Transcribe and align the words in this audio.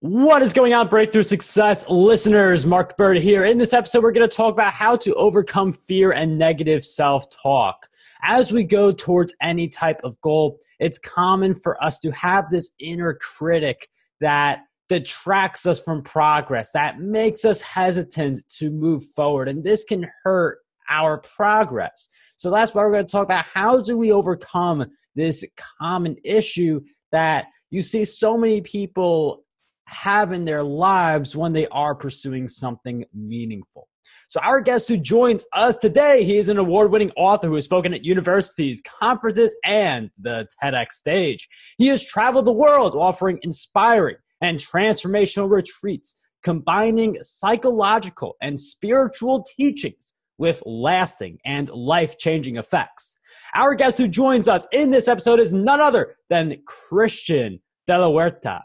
What 0.00 0.42
is 0.42 0.52
going 0.52 0.74
on, 0.74 0.86
Breakthrough 0.86 1.24
Success 1.24 1.84
listeners? 1.88 2.64
Mark 2.64 2.96
Bird 2.96 3.16
here. 3.16 3.44
In 3.44 3.58
this 3.58 3.72
episode, 3.72 4.04
we're 4.04 4.12
going 4.12 4.28
to 4.28 4.36
talk 4.36 4.52
about 4.52 4.72
how 4.72 4.94
to 4.94 5.12
overcome 5.14 5.72
fear 5.72 6.12
and 6.12 6.38
negative 6.38 6.84
self 6.84 7.28
talk. 7.30 7.88
As 8.22 8.52
we 8.52 8.62
go 8.62 8.92
towards 8.92 9.34
any 9.42 9.68
type 9.68 9.98
of 10.04 10.14
goal, 10.20 10.60
it's 10.78 10.98
common 10.98 11.52
for 11.52 11.82
us 11.82 11.98
to 11.98 12.12
have 12.12 12.44
this 12.48 12.70
inner 12.78 13.14
critic 13.14 13.88
that 14.20 14.60
detracts 14.88 15.66
us 15.66 15.80
from 15.80 16.04
progress, 16.04 16.70
that 16.70 17.00
makes 17.00 17.44
us 17.44 17.60
hesitant 17.60 18.38
to 18.50 18.70
move 18.70 19.04
forward. 19.16 19.48
And 19.48 19.64
this 19.64 19.82
can 19.82 20.08
hurt 20.22 20.58
our 20.88 21.18
progress. 21.18 22.08
So 22.36 22.52
that's 22.52 22.72
why 22.72 22.84
we're 22.84 22.92
going 22.92 23.06
to 23.06 23.10
talk 23.10 23.24
about 23.24 23.46
how 23.52 23.82
do 23.82 23.98
we 23.98 24.12
overcome 24.12 24.92
this 25.16 25.44
common 25.80 26.14
issue 26.22 26.82
that 27.10 27.46
you 27.70 27.82
see 27.82 28.04
so 28.04 28.38
many 28.38 28.60
people 28.60 29.42
have 29.88 30.32
in 30.32 30.44
their 30.44 30.62
lives 30.62 31.36
when 31.36 31.52
they 31.52 31.66
are 31.68 31.94
pursuing 31.94 32.48
something 32.48 33.04
meaningful. 33.14 33.88
So, 34.28 34.40
our 34.40 34.60
guest 34.60 34.88
who 34.88 34.98
joins 34.98 35.46
us 35.54 35.78
today, 35.78 36.22
he 36.22 36.36
is 36.36 36.50
an 36.50 36.58
award 36.58 36.90
winning 36.90 37.10
author 37.16 37.48
who 37.48 37.54
has 37.54 37.64
spoken 37.64 37.94
at 37.94 38.04
universities, 38.04 38.82
conferences, 39.00 39.54
and 39.64 40.10
the 40.18 40.46
TEDx 40.62 40.92
stage. 40.92 41.48
He 41.78 41.86
has 41.88 42.04
traveled 42.04 42.44
the 42.44 42.52
world 42.52 42.94
offering 42.94 43.38
inspiring 43.42 44.16
and 44.42 44.58
transformational 44.58 45.50
retreats, 45.50 46.16
combining 46.42 47.16
psychological 47.22 48.36
and 48.42 48.60
spiritual 48.60 49.44
teachings 49.56 50.12
with 50.36 50.62
lasting 50.66 51.38
and 51.44 51.68
life 51.70 52.18
changing 52.18 52.56
effects. 52.56 53.16
Our 53.54 53.74
guest 53.74 53.98
who 53.98 54.08
joins 54.08 54.46
us 54.46 54.66
in 54.72 54.90
this 54.90 55.08
episode 55.08 55.40
is 55.40 55.52
none 55.52 55.80
other 55.80 56.16
than 56.28 56.62
Christian 56.66 57.60
De 57.86 57.98
La 57.98 58.08
Huerta. 58.08 58.60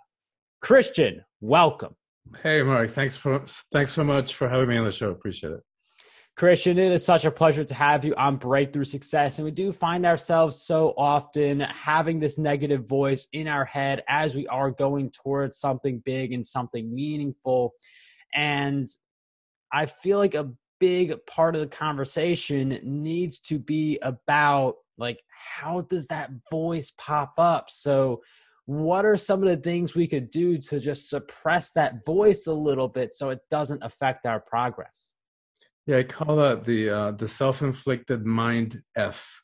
Christian, 0.63 1.25
welcome. 1.41 1.93
Hey, 2.41 2.63
Mark. 2.63 2.89
Thanks 2.89 3.17
for 3.17 3.43
thanks 3.73 3.91
so 3.91 4.01
much 4.01 4.35
for 4.35 4.47
having 4.47 4.69
me 4.69 4.77
on 4.77 4.85
the 4.85 4.93
show. 4.93 5.09
Appreciate 5.09 5.51
it. 5.51 5.59
Christian, 6.37 6.79
it 6.79 6.93
is 6.93 7.05
such 7.05 7.25
a 7.25 7.31
pleasure 7.31 7.65
to 7.65 7.73
have 7.73 8.05
you 8.05 8.15
on 8.15 8.37
Breakthrough 8.37 8.85
Success. 8.85 9.37
And 9.37 9.45
we 9.45 9.51
do 9.51 9.73
find 9.73 10.05
ourselves 10.05 10.65
so 10.65 10.93
often 10.97 11.59
having 11.59 12.17
this 12.17 12.37
negative 12.37 12.87
voice 12.87 13.27
in 13.33 13.49
our 13.49 13.65
head 13.65 14.03
as 14.07 14.35
we 14.35 14.47
are 14.47 14.71
going 14.71 15.11
towards 15.11 15.59
something 15.59 16.01
big 16.05 16.31
and 16.31 16.45
something 16.45 16.95
meaningful. 16.95 17.73
And 18.33 18.87
I 19.73 19.85
feel 19.85 20.17
like 20.17 20.33
a 20.33 20.49
big 20.79 21.13
part 21.27 21.55
of 21.55 21.61
the 21.61 21.67
conversation 21.67 22.79
needs 22.83 23.41
to 23.41 23.59
be 23.59 23.99
about 24.01 24.75
like, 24.97 25.19
how 25.27 25.81
does 25.81 26.07
that 26.07 26.31
voice 26.49 26.93
pop 26.97 27.33
up? 27.37 27.69
So, 27.69 28.21
what 28.65 29.05
are 29.05 29.17
some 29.17 29.43
of 29.43 29.49
the 29.49 29.57
things 29.57 29.95
we 29.95 30.07
could 30.07 30.29
do 30.29 30.57
to 30.57 30.79
just 30.79 31.09
suppress 31.09 31.71
that 31.71 32.05
voice 32.05 32.47
a 32.47 32.53
little 32.53 32.87
bit 32.87 33.13
so 33.13 33.29
it 33.29 33.39
doesn't 33.49 33.83
affect 33.83 34.25
our 34.25 34.39
progress? 34.39 35.11
Yeah 35.85 35.97
i 35.97 36.03
call 36.03 36.37
that 36.37 36.63
the 36.63 36.89
uh, 36.89 37.11
the 37.11 37.27
self-inflicted 37.27 38.25
mind 38.25 38.81
f. 38.95 39.41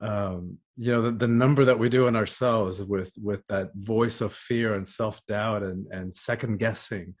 Um, 0.00 0.58
you 0.76 0.92
know 0.92 1.02
the, 1.02 1.10
the 1.10 1.28
number 1.28 1.64
that 1.64 1.78
we 1.78 1.88
do 1.88 2.06
in 2.06 2.14
ourselves 2.14 2.82
with 2.82 3.12
with 3.20 3.42
that 3.48 3.70
voice 3.74 4.20
of 4.20 4.32
fear 4.32 4.74
and 4.74 4.86
self-doubt 4.86 5.64
and 5.64 5.86
and 5.90 6.14
second 6.14 6.58
guessing 6.58 7.14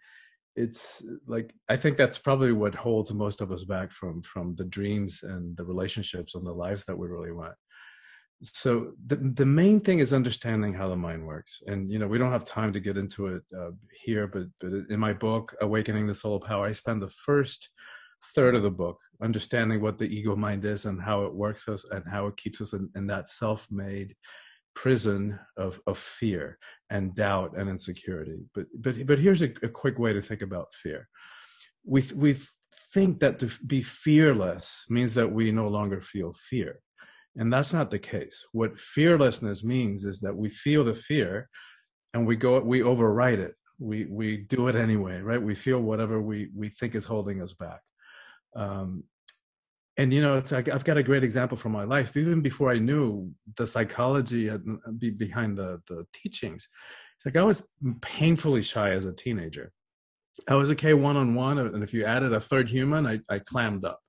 it's 0.54 1.02
like 1.26 1.52
i 1.68 1.76
think 1.76 1.96
that's 1.96 2.18
probably 2.18 2.52
what 2.52 2.74
holds 2.74 3.12
most 3.12 3.40
of 3.40 3.50
us 3.50 3.64
back 3.64 3.90
from 3.90 4.22
from 4.22 4.54
the 4.54 4.64
dreams 4.64 5.24
and 5.24 5.56
the 5.56 5.64
relationships 5.64 6.36
and 6.36 6.46
the 6.46 6.52
lives 6.52 6.84
that 6.84 6.96
we 6.96 7.08
really 7.08 7.32
want 7.32 7.54
so 8.40 8.92
the 9.06 9.16
the 9.16 9.46
main 9.46 9.80
thing 9.80 9.98
is 9.98 10.12
understanding 10.12 10.72
how 10.72 10.88
the 10.88 10.96
mind 10.96 11.26
works. 11.26 11.62
And 11.66 11.90
you 11.90 11.98
know 11.98 12.06
we 12.06 12.18
don't 12.18 12.32
have 12.32 12.44
time 12.44 12.72
to 12.72 12.80
get 12.80 12.96
into 12.96 13.26
it 13.28 13.42
uh, 13.58 13.70
here 14.04 14.26
but 14.26 14.44
but 14.60 14.72
in 14.90 15.00
my 15.00 15.12
book 15.12 15.54
awakening 15.60 16.06
the 16.06 16.14
soul 16.14 16.40
power 16.40 16.66
i 16.66 16.72
spend 16.72 17.02
the 17.02 17.08
first 17.08 17.70
third 18.34 18.54
of 18.54 18.62
the 18.62 18.70
book 18.70 18.98
understanding 19.22 19.80
what 19.80 19.98
the 19.98 20.06
ego 20.06 20.36
mind 20.36 20.64
is 20.64 20.86
and 20.86 21.00
how 21.00 21.24
it 21.24 21.34
works 21.34 21.68
us 21.68 21.84
and 21.90 22.04
how 22.10 22.26
it 22.26 22.36
keeps 22.36 22.60
us 22.60 22.72
in, 22.72 22.88
in 22.94 23.06
that 23.06 23.28
self-made 23.28 24.14
prison 24.74 25.36
of 25.56 25.80
of 25.88 25.98
fear 25.98 26.56
and 26.90 27.14
doubt 27.16 27.56
and 27.56 27.68
insecurity. 27.68 28.38
But 28.54 28.66
but 28.78 29.06
but 29.06 29.18
here's 29.18 29.42
a, 29.42 29.50
a 29.62 29.68
quick 29.68 29.98
way 29.98 30.12
to 30.12 30.22
think 30.22 30.42
about 30.42 30.72
fear. 30.72 31.08
We 31.84 32.04
we 32.14 32.36
think 32.94 33.18
that 33.18 33.40
to 33.40 33.50
be 33.66 33.82
fearless 33.82 34.84
means 34.88 35.14
that 35.14 35.32
we 35.32 35.50
no 35.50 35.68
longer 35.68 36.00
feel 36.00 36.32
fear 36.32 36.80
and 37.38 37.52
that's 37.52 37.72
not 37.72 37.90
the 37.90 37.98
case. 37.98 38.44
What 38.52 38.78
fearlessness 38.78 39.62
means 39.62 40.04
is 40.04 40.20
that 40.20 40.36
we 40.36 40.48
feel 40.48 40.84
the 40.84 40.94
fear 40.94 41.48
and 42.12 42.26
we 42.26 42.34
go 42.34 42.58
we 42.60 42.82
override 42.82 43.38
it. 43.38 43.54
We 43.78 44.06
we 44.06 44.38
do 44.38 44.66
it 44.66 44.74
anyway, 44.74 45.20
right? 45.20 45.40
We 45.40 45.54
feel 45.54 45.80
whatever 45.80 46.20
we 46.20 46.50
we 46.54 46.68
think 46.68 46.96
is 46.96 47.04
holding 47.04 47.40
us 47.40 47.52
back. 47.52 47.80
Um, 48.56 49.04
and 49.96 50.12
you 50.12 50.20
know, 50.20 50.36
it's 50.36 50.50
like 50.50 50.68
I've 50.68 50.84
got 50.84 50.98
a 50.98 51.02
great 51.02 51.22
example 51.22 51.56
from 51.56 51.72
my 51.72 51.84
life. 51.84 52.16
Even 52.16 52.40
before 52.40 52.72
I 52.72 52.78
knew 52.78 53.32
the 53.56 53.66
psychology 53.66 54.50
behind 55.16 55.56
the 55.56 55.80
the 55.86 56.06
teachings, 56.12 56.68
it's 57.16 57.26
like 57.26 57.36
I 57.36 57.44
was 57.44 57.68
painfully 58.00 58.62
shy 58.62 58.90
as 58.90 59.06
a 59.06 59.12
teenager. 59.12 59.72
I 60.48 60.54
was 60.54 60.72
okay 60.72 60.94
one 60.94 61.16
on 61.16 61.36
one, 61.36 61.58
and 61.58 61.84
if 61.84 61.94
you 61.94 62.04
added 62.04 62.32
a 62.32 62.40
third 62.40 62.68
human, 62.68 63.06
I, 63.06 63.20
I 63.28 63.38
clammed 63.40 63.84
up 63.84 64.00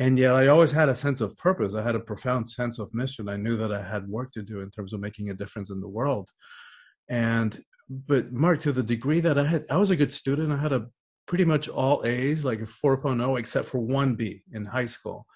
and 0.00 0.18
yet 0.18 0.34
I 0.34 0.46
always 0.46 0.72
had 0.72 0.88
a 0.88 0.94
sense 0.94 1.20
of 1.20 1.36
purpose. 1.36 1.74
I 1.74 1.82
had 1.82 1.94
a 1.94 2.00
profound 2.00 2.48
sense 2.48 2.78
of 2.78 2.92
mission. 2.94 3.28
I 3.28 3.36
knew 3.36 3.58
that 3.58 3.70
I 3.70 3.82
had 3.82 4.08
work 4.08 4.32
to 4.32 4.42
do 4.42 4.60
in 4.60 4.70
terms 4.70 4.94
of 4.94 5.00
making 5.00 5.28
a 5.28 5.34
difference 5.34 5.68
in 5.68 5.78
the 5.78 5.88
world. 5.88 6.30
And 7.10 7.62
but 7.90 8.32
Mark, 8.32 8.60
to 8.60 8.72
the 8.72 8.82
degree 8.82 9.20
that 9.20 9.38
I 9.38 9.44
had, 9.44 9.66
I 9.68 9.76
was 9.76 9.90
a 9.90 9.96
good 9.96 10.12
student. 10.12 10.52
I 10.52 10.56
had 10.56 10.72
a 10.72 10.86
pretty 11.26 11.44
much 11.44 11.68
all 11.68 12.02
A's, 12.06 12.46
like 12.46 12.60
a 12.62 12.64
4.0, 12.64 13.38
except 13.38 13.68
for 13.68 13.78
one 13.78 14.14
B 14.14 14.42
in 14.52 14.64
high 14.64 14.86
school. 14.86 15.26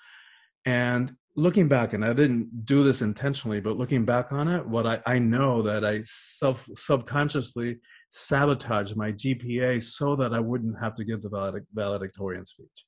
And 0.65 1.15
looking 1.37 1.69
back, 1.69 1.93
and 1.93 2.03
I 2.03 2.15
didn't 2.15 2.65
do 2.65 2.85
this 2.85 3.03
intentionally, 3.03 3.61
but 3.61 3.77
looking 3.77 4.07
back 4.07 4.33
on 4.33 4.49
it, 4.49 4.67
what 4.67 4.87
I, 4.87 4.99
I 5.05 5.19
know 5.19 5.61
that 5.61 5.85
I 5.85 6.01
self 6.05 6.67
subconsciously 6.73 7.81
sabotaged 8.09 8.97
my 8.97 9.13
GPA 9.13 9.83
so 9.83 10.17
that 10.17 10.33
I 10.33 10.41
wouldn't 10.41 10.81
have 10.81 10.95
to 10.95 11.05
give 11.05 11.21
the 11.21 11.63
valedictorian 11.75 12.47
speech. 12.47 12.87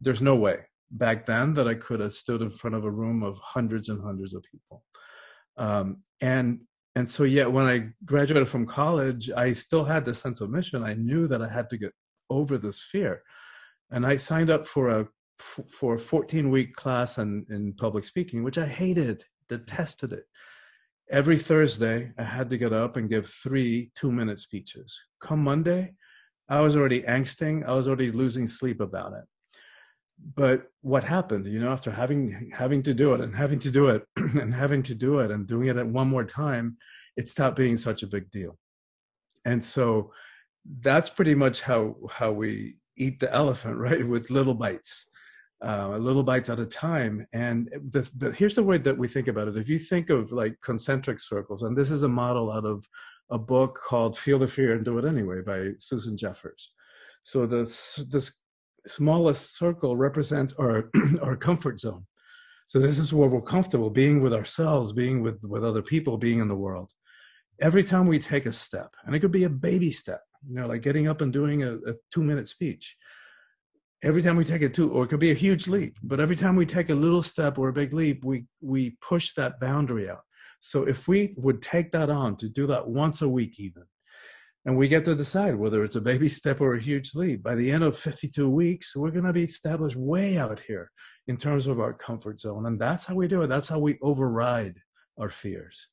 There's 0.00 0.22
no 0.22 0.36
way 0.36 0.58
back 0.90 1.26
then 1.26 1.54
that 1.54 1.68
I 1.68 1.74
could 1.74 2.00
have 2.00 2.12
stood 2.12 2.42
in 2.42 2.50
front 2.50 2.76
of 2.76 2.84
a 2.84 2.90
room 2.90 3.22
of 3.22 3.38
hundreds 3.38 3.88
and 3.88 4.02
hundreds 4.02 4.34
of 4.34 4.42
people. 4.42 4.84
Um, 5.56 6.02
and 6.20 6.60
and 6.94 7.08
so 7.08 7.24
yeah, 7.24 7.44
when 7.46 7.66
I 7.66 7.88
graduated 8.06 8.48
from 8.48 8.66
college, 8.66 9.30
I 9.30 9.52
still 9.52 9.84
had 9.84 10.04
this 10.04 10.18
sense 10.18 10.40
of 10.40 10.50
mission. 10.50 10.82
I 10.82 10.94
knew 10.94 11.28
that 11.28 11.42
I 11.42 11.48
had 11.48 11.68
to 11.70 11.76
get 11.76 11.92
over 12.30 12.56
this 12.56 12.82
fear, 12.82 13.22
and 13.90 14.06
I 14.06 14.16
signed 14.16 14.50
up 14.50 14.66
for 14.66 14.88
a 14.88 15.08
for 15.38 15.94
a 15.94 15.98
14 15.98 16.50
week 16.50 16.74
class 16.74 17.18
in, 17.18 17.44
in 17.50 17.74
public 17.74 18.04
speaking, 18.04 18.42
which 18.42 18.56
I 18.56 18.66
hated, 18.66 19.22
detested 19.50 20.14
it. 20.14 20.24
Every 21.10 21.38
Thursday, 21.38 22.12
I 22.18 22.22
had 22.22 22.48
to 22.48 22.56
get 22.56 22.72
up 22.72 22.96
and 22.96 23.10
give 23.10 23.28
three 23.28 23.90
two 23.94 24.10
minute 24.10 24.40
speeches. 24.40 24.98
Come 25.20 25.44
Monday, 25.44 25.92
I 26.48 26.60
was 26.60 26.76
already 26.76 27.02
angsting. 27.02 27.66
I 27.66 27.74
was 27.74 27.88
already 27.88 28.10
losing 28.10 28.46
sleep 28.46 28.80
about 28.80 29.12
it 29.12 29.24
but 30.34 30.70
what 30.80 31.04
happened 31.04 31.46
you 31.46 31.60
know 31.60 31.70
after 31.70 31.90
having 31.90 32.50
having 32.52 32.82
to 32.82 32.94
do 32.94 33.14
it 33.14 33.20
and 33.20 33.36
having 33.36 33.58
to 33.58 33.70
do 33.70 33.88
it 33.88 34.04
and 34.16 34.54
having 34.54 34.82
to 34.82 34.94
do 34.94 35.18
it 35.18 35.30
and 35.30 35.46
doing 35.46 35.68
it 35.68 35.76
at 35.76 35.86
one 35.86 36.08
more 36.08 36.24
time 36.24 36.76
it 37.16 37.30
stopped 37.30 37.56
being 37.56 37.78
such 37.78 38.02
a 38.02 38.06
big 38.06 38.30
deal. 38.30 38.58
And 39.44 39.64
so 39.64 40.12
that's 40.80 41.08
pretty 41.08 41.34
much 41.34 41.62
how 41.62 41.96
how 42.10 42.32
we 42.32 42.76
eat 42.96 43.20
the 43.20 43.32
elephant 43.32 43.76
right 43.88 44.06
with 44.06 44.30
little 44.30 44.54
bites 44.54 45.06
uh, 45.64 45.96
little 45.96 46.22
bites 46.22 46.50
at 46.50 46.60
a 46.60 46.66
time. 46.66 47.26
And 47.32 47.70
the, 47.90 48.08
the, 48.16 48.30
here's 48.32 48.54
the 48.54 48.62
way 48.62 48.76
that 48.76 48.98
we 48.98 49.08
think 49.08 49.26
about 49.26 49.48
it. 49.48 49.56
If 49.56 49.70
you 49.70 49.78
think 49.78 50.10
of 50.10 50.30
like 50.30 50.60
concentric 50.62 51.18
circles 51.18 51.62
and 51.62 51.74
this 51.74 51.90
is 51.90 52.02
a 52.02 52.08
model 52.08 52.52
out 52.52 52.66
of 52.66 52.86
a 53.30 53.38
book 53.38 53.80
called 53.82 54.18
feel 54.18 54.38
the 54.38 54.46
fear 54.46 54.74
and 54.74 54.84
do 54.84 54.98
it 54.98 55.04
anyway 55.06 55.40
by 55.40 55.70
susan 55.78 56.16
jeffers. 56.16 56.72
So 57.22 57.46
this 57.46 57.96
this 58.10 58.32
smallest 58.86 59.56
circle 59.56 59.96
represents 59.96 60.52
our 60.54 60.90
our 61.22 61.36
comfort 61.36 61.80
zone. 61.80 62.06
So 62.66 62.80
this 62.80 62.98
is 62.98 63.12
where 63.12 63.28
we're 63.28 63.42
comfortable 63.42 63.90
being 63.90 64.20
with 64.20 64.34
ourselves 64.34 64.92
being 64.92 65.22
with 65.22 65.42
with 65.44 65.64
other 65.64 65.82
people 65.82 66.16
being 66.18 66.40
in 66.40 66.48
the 66.48 66.54
world. 66.54 66.90
Every 67.60 67.82
time 67.82 68.06
we 68.06 68.18
take 68.18 68.46
a 68.46 68.52
step 68.52 68.94
and 69.04 69.14
it 69.14 69.20
could 69.20 69.32
be 69.32 69.44
a 69.44 69.50
baby 69.50 69.90
step 69.90 70.20
you 70.46 70.54
know 70.54 70.66
like 70.66 70.82
getting 70.82 71.08
up 71.08 71.20
and 71.20 71.32
doing 71.32 71.62
a, 71.62 71.74
a 71.74 71.94
two 72.12 72.22
minute 72.22 72.48
speech. 72.48 72.96
Every 74.02 74.22
time 74.22 74.36
we 74.36 74.44
take 74.44 74.62
a 74.62 74.68
two 74.68 74.92
or 74.92 75.04
it 75.04 75.08
could 75.08 75.20
be 75.20 75.30
a 75.30 75.42
huge 75.46 75.68
leap 75.68 75.98
but 76.02 76.20
every 76.20 76.36
time 76.36 76.56
we 76.56 76.66
take 76.66 76.90
a 76.90 76.94
little 76.94 77.22
step 77.22 77.58
or 77.58 77.68
a 77.68 77.72
big 77.72 77.92
leap 77.92 78.24
we 78.24 78.46
we 78.60 78.96
push 79.00 79.34
that 79.34 79.60
boundary 79.60 80.10
out. 80.10 80.22
So 80.60 80.84
if 80.84 81.06
we 81.06 81.34
would 81.36 81.62
take 81.62 81.92
that 81.92 82.10
on 82.10 82.36
to 82.36 82.48
do 82.48 82.66
that 82.66 82.86
once 82.86 83.22
a 83.22 83.28
week 83.28 83.58
even 83.58 83.84
and 84.66 84.76
we 84.76 84.88
get 84.88 85.04
to 85.04 85.14
decide 85.14 85.54
whether 85.54 85.84
it's 85.84 85.94
a 85.94 86.00
baby 86.00 86.28
step 86.28 86.60
or 86.60 86.74
a 86.74 86.82
huge 86.82 87.14
leap. 87.14 87.40
By 87.40 87.54
the 87.54 87.70
end 87.70 87.84
of 87.84 87.96
52 87.96 88.50
weeks, 88.50 88.96
we're 88.96 89.12
going 89.12 89.24
to 89.24 89.32
be 89.32 89.44
established 89.44 89.94
way 89.94 90.38
out 90.38 90.58
here 90.58 90.90
in 91.28 91.36
terms 91.36 91.68
of 91.68 91.78
our 91.78 91.92
comfort 91.92 92.40
zone. 92.40 92.66
And 92.66 92.78
that's 92.78 93.04
how 93.04 93.14
we 93.14 93.28
do 93.28 93.42
it. 93.42 93.46
That's 93.46 93.68
how 93.68 93.78
we 93.78 93.96
override 94.02 94.80
our 95.18 95.28
fears. 95.28 95.86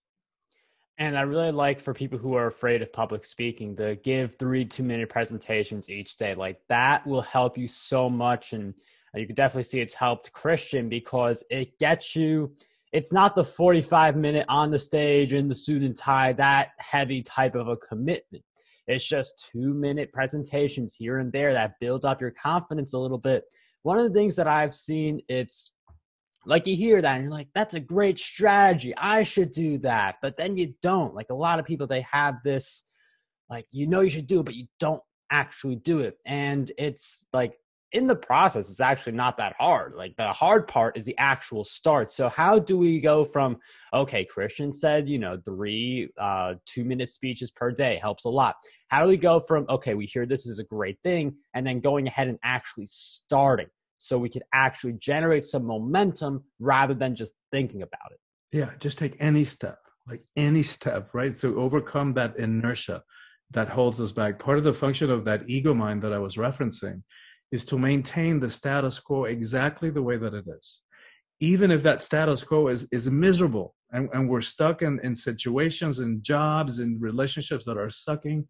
And 0.97 1.15
I 1.15 1.21
really 1.21 1.51
like 1.51 1.79
for 1.79 1.93
people 1.93 2.17
who 2.17 2.33
are 2.33 2.47
afraid 2.47 2.81
of 2.81 2.91
public 2.91 3.25
speaking 3.25 3.75
to 3.75 3.95
give 3.97 4.35
three 4.35 4.65
two 4.65 4.83
minute 4.83 5.09
presentations 5.09 5.87
each 5.87 6.15
day. 6.17 6.33
Like 6.33 6.59
that 6.67 7.05
will 7.05 7.21
help 7.21 7.59
you 7.59 7.67
so 7.67 8.09
much. 8.09 8.53
And 8.53 8.73
you 9.13 9.27
can 9.27 9.35
definitely 9.35 9.63
see 9.63 9.81
it's 9.81 9.93
helped 9.93 10.33
Christian 10.33 10.89
because 10.89 11.43
it 11.51 11.77
gets 11.77 12.15
you, 12.15 12.55
it's 12.91 13.13
not 13.13 13.35
the 13.35 13.43
45 13.43 14.15
minute 14.15 14.45
on 14.49 14.71
the 14.71 14.79
stage 14.79 15.33
in 15.33 15.47
the 15.47 15.55
suit 15.55 15.83
and 15.83 15.95
tie, 15.95 16.33
that 16.33 16.69
heavy 16.79 17.21
type 17.21 17.53
of 17.53 17.67
a 17.67 17.77
commitment. 17.77 18.43
It's 18.87 19.07
just 19.07 19.49
two 19.51 19.73
minute 19.73 20.11
presentations 20.11 20.95
here 20.95 21.19
and 21.19 21.31
there 21.31 21.53
that 21.53 21.79
build 21.79 22.05
up 22.05 22.21
your 22.21 22.31
confidence 22.31 22.93
a 22.93 22.99
little 22.99 23.17
bit. 23.17 23.43
One 23.83 23.97
of 23.97 24.03
the 24.03 24.17
things 24.17 24.35
that 24.35 24.47
I've 24.47 24.73
seen, 24.73 25.21
it's 25.27 25.71
like 26.45 26.67
you 26.67 26.75
hear 26.75 27.01
that 27.01 27.15
and 27.15 27.23
you're 27.23 27.31
like 27.31 27.47
that's 27.55 27.73
a 27.73 27.79
great 27.79 28.19
strategy. 28.19 28.93
I 28.97 29.23
should 29.23 29.51
do 29.51 29.77
that. 29.79 30.15
But 30.21 30.37
then 30.37 30.57
you 30.57 30.73
don't. 30.81 31.15
Like 31.15 31.27
a 31.29 31.35
lot 31.35 31.59
of 31.59 31.65
people 31.65 31.87
they 31.87 32.05
have 32.11 32.35
this 32.43 32.83
like 33.49 33.65
you 33.71 33.87
know 33.87 34.01
you 34.01 34.09
should 34.09 34.27
do 34.27 34.41
it 34.41 34.45
but 34.45 34.55
you 34.55 34.67
don't 34.79 35.01
actually 35.31 35.77
do 35.77 35.99
it. 35.99 36.17
And 36.25 36.71
it's 36.77 37.25
like 37.33 37.53
in 37.93 38.07
the 38.07 38.15
process 38.15 38.69
it's 38.69 38.79
actually 38.79 39.13
not 39.13 39.37
that 39.37 39.55
hard 39.59 39.93
like 39.95 40.15
the 40.17 40.27
hard 40.33 40.67
part 40.67 40.97
is 40.97 41.05
the 41.05 41.17
actual 41.17 41.63
start 41.63 42.09
so 42.09 42.27
how 42.29 42.59
do 42.59 42.77
we 42.77 42.99
go 42.99 43.23
from 43.23 43.57
okay 43.93 44.25
christian 44.25 44.73
said 44.73 45.07
you 45.07 45.19
know 45.19 45.39
three 45.45 46.09
uh 46.19 46.53
two 46.65 46.83
minute 46.83 47.11
speeches 47.11 47.51
per 47.51 47.71
day 47.71 47.97
helps 48.01 48.25
a 48.25 48.29
lot 48.29 48.55
how 48.87 49.01
do 49.01 49.07
we 49.07 49.17
go 49.17 49.39
from 49.39 49.65
okay 49.69 49.93
we 49.93 50.05
hear 50.05 50.25
this 50.25 50.45
is 50.45 50.59
a 50.59 50.63
great 50.63 50.97
thing 51.03 51.33
and 51.53 51.65
then 51.65 51.79
going 51.79 52.07
ahead 52.07 52.27
and 52.27 52.39
actually 52.43 52.85
starting 52.87 53.67
so 54.03 54.17
we 54.17 54.27
could 54.27 54.43
actually 54.53 54.93
generate 54.99 55.45
some 55.45 55.65
momentum 55.65 56.43
rather 56.59 56.93
than 56.93 57.15
just 57.15 57.35
thinking 57.53 57.83
about 57.83 58.11
it. 58.11 58.19
Yeah, 58.51 58.71
just 58.77 58.97
take 58.97 59.15
any 59.17 59.45
step, 59.45 59.79
like 60.09 60.25
any 60.35 60.61
step, 60.61 61.11
right? 61.13 61.33
So 61.33 61.55
overcome 61.55 62.13
that 62.15 62.37
inertia 62.37 63.01
that 63.51 63.69
holds 63.69 64.01
us 64.01 64.11
back. 64.11 64.39
Part 64.39 64.57
of 64.57 64.65
the 64.65 64.73
function 64.73 65.09
of 65.09 65.23
that 65.23 65.43
ego 65.47 65.73
mind 65.73 66.01
that 66.01 66.11
I 66.11 66.19
was 66.19 66.35
referencing 66.35 67.01
is 67.53 67.63
to 67.63 67.77
maintain 67.77 68.39
the 68.39 68.49
status 68.49 68.99
quo 68.99 69.25
exactly 69.25 69.89
the 69.91 70.01
way 70.01 70.17
that 70.17 70.33
it 70.33 70.45
is. 70.57 70.81
Even 71.39 71.69
if 71.69 71.83
that 71.83 72.01
status 72.01 72.43
quo 72.43 72.67
is, 72.67 72.87
is 72.91 73.09
miserable 73.09 73.75
and, 73.91 74.09
and 74.13 74.27
we're 74.27 74.41
stuck 74.41 74.81
in, 74.81 74.99
in 75.03 75.15
situations 75.15 75.99
and 75.99 76.23
jobs 76.23 76.79
and 76.79 76.99
relationships 76.99 77.63
that 77.65 77.77
are 77.77 77.91
sucking 77.91 78.47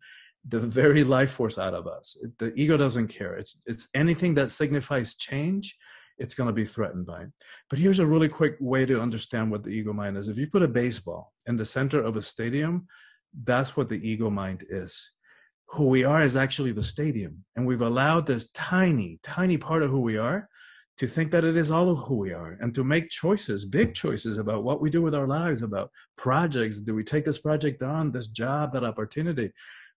the 0.48 0.60
very 0.60 1.04
life 1.04 1.32
force 1.32 1.58
out 1.58 1.74
of 1.74 1.86
us. 1.86 2.18
The 2.40 2.54
ego 2.56 2.78
doesn't 2.78 3.10
care. 3.10 3.34
It's 3.36 3.58
it's 3.66 3.88
anything 3.94 4.34
that 4.36 4.52
signifies 4.52 5.16
change, 5.16 5.78
it's 6.18 6.34
going 6.34 6.48
to 6.48 6.62
be 6.62 6.66
threatened 6.66 7.06
by. 7.06 7.24
It. 7.24 7.32
But 7.70 7.80
here's 7.80 8.00
a 8.00 8.06
really 8.14 8.30
quick 8.30 8.56
way 8.60 8.86
to 8.86 9.02
understand 9.02 9.52
what 9.52 9.64
the 9.64 9.70
ego 9.70 9.94
mind 9.94 10.18
is. 10.18 10.28
If 10.28 10.38
you 10.38 10.48
put 10.48 10.64
a 10.64 10.78
baseball 10.84 11.34
in 11.46 11.58
the 11.58 11.66
center 11.66 12.02
of 12.02 12.18
a 12.18 12.22
stadium, 12.22 12.88
that's 13.44 13.76
what 13.76 13.90
the 13.90 14.02
ego 14.12 14.30
mind 14.30 14.64
is. 14.70 15.12
Who 15.74 15.86
we 15.86 16.04
are 16.04 16.24
is 16.24 16.36
actually 16.36 16.72
the 16.72 16.84
stadium, 16.84 17.44
and 17.56 17.66
we've 17.66 17.82
allowed 17.82 18.26
this 18.26 18.50
tiny, 18.52 19.20
tiny 19.24 19.58
part 19.58 19.84
of 19.84 19.90
who 19.90 20.02
we 20.02 20.18
are 20.18 20.48
to 20.98 21.08
think 21.08 21.32
that 21.32 21.44
it 21.44 21.58
is 21.58 21.72
all 21.72 21.90
of 21.90 21.98
who 22.00 22.16
we 22.16 22.32
are 22.32 22.58
and 22.62 22.76
to 22.76 22.84
make 22.84 23.10
choices, 23.10 23.66
big 23.66 23.96
choices 23.96 24.38
about 24.38 24.64
what 24.64 24.82
we 24.82 24.92
do 24.92 25.02
with 25.02 25.16
our 25.16 25.28
lives, 25.28 25.64
about 25.64 25.90
projects. 26.16 26.80
Do 26.82 26.94
we 26.94 27.04
take 27.04 27.26
this 27.26 27.40
project 27.40 27.82
on, 27.82 28.12
this 28.12 28.28
job, 28.28 28.74
that 28.74 28.84
opportunity? 28.84 29.52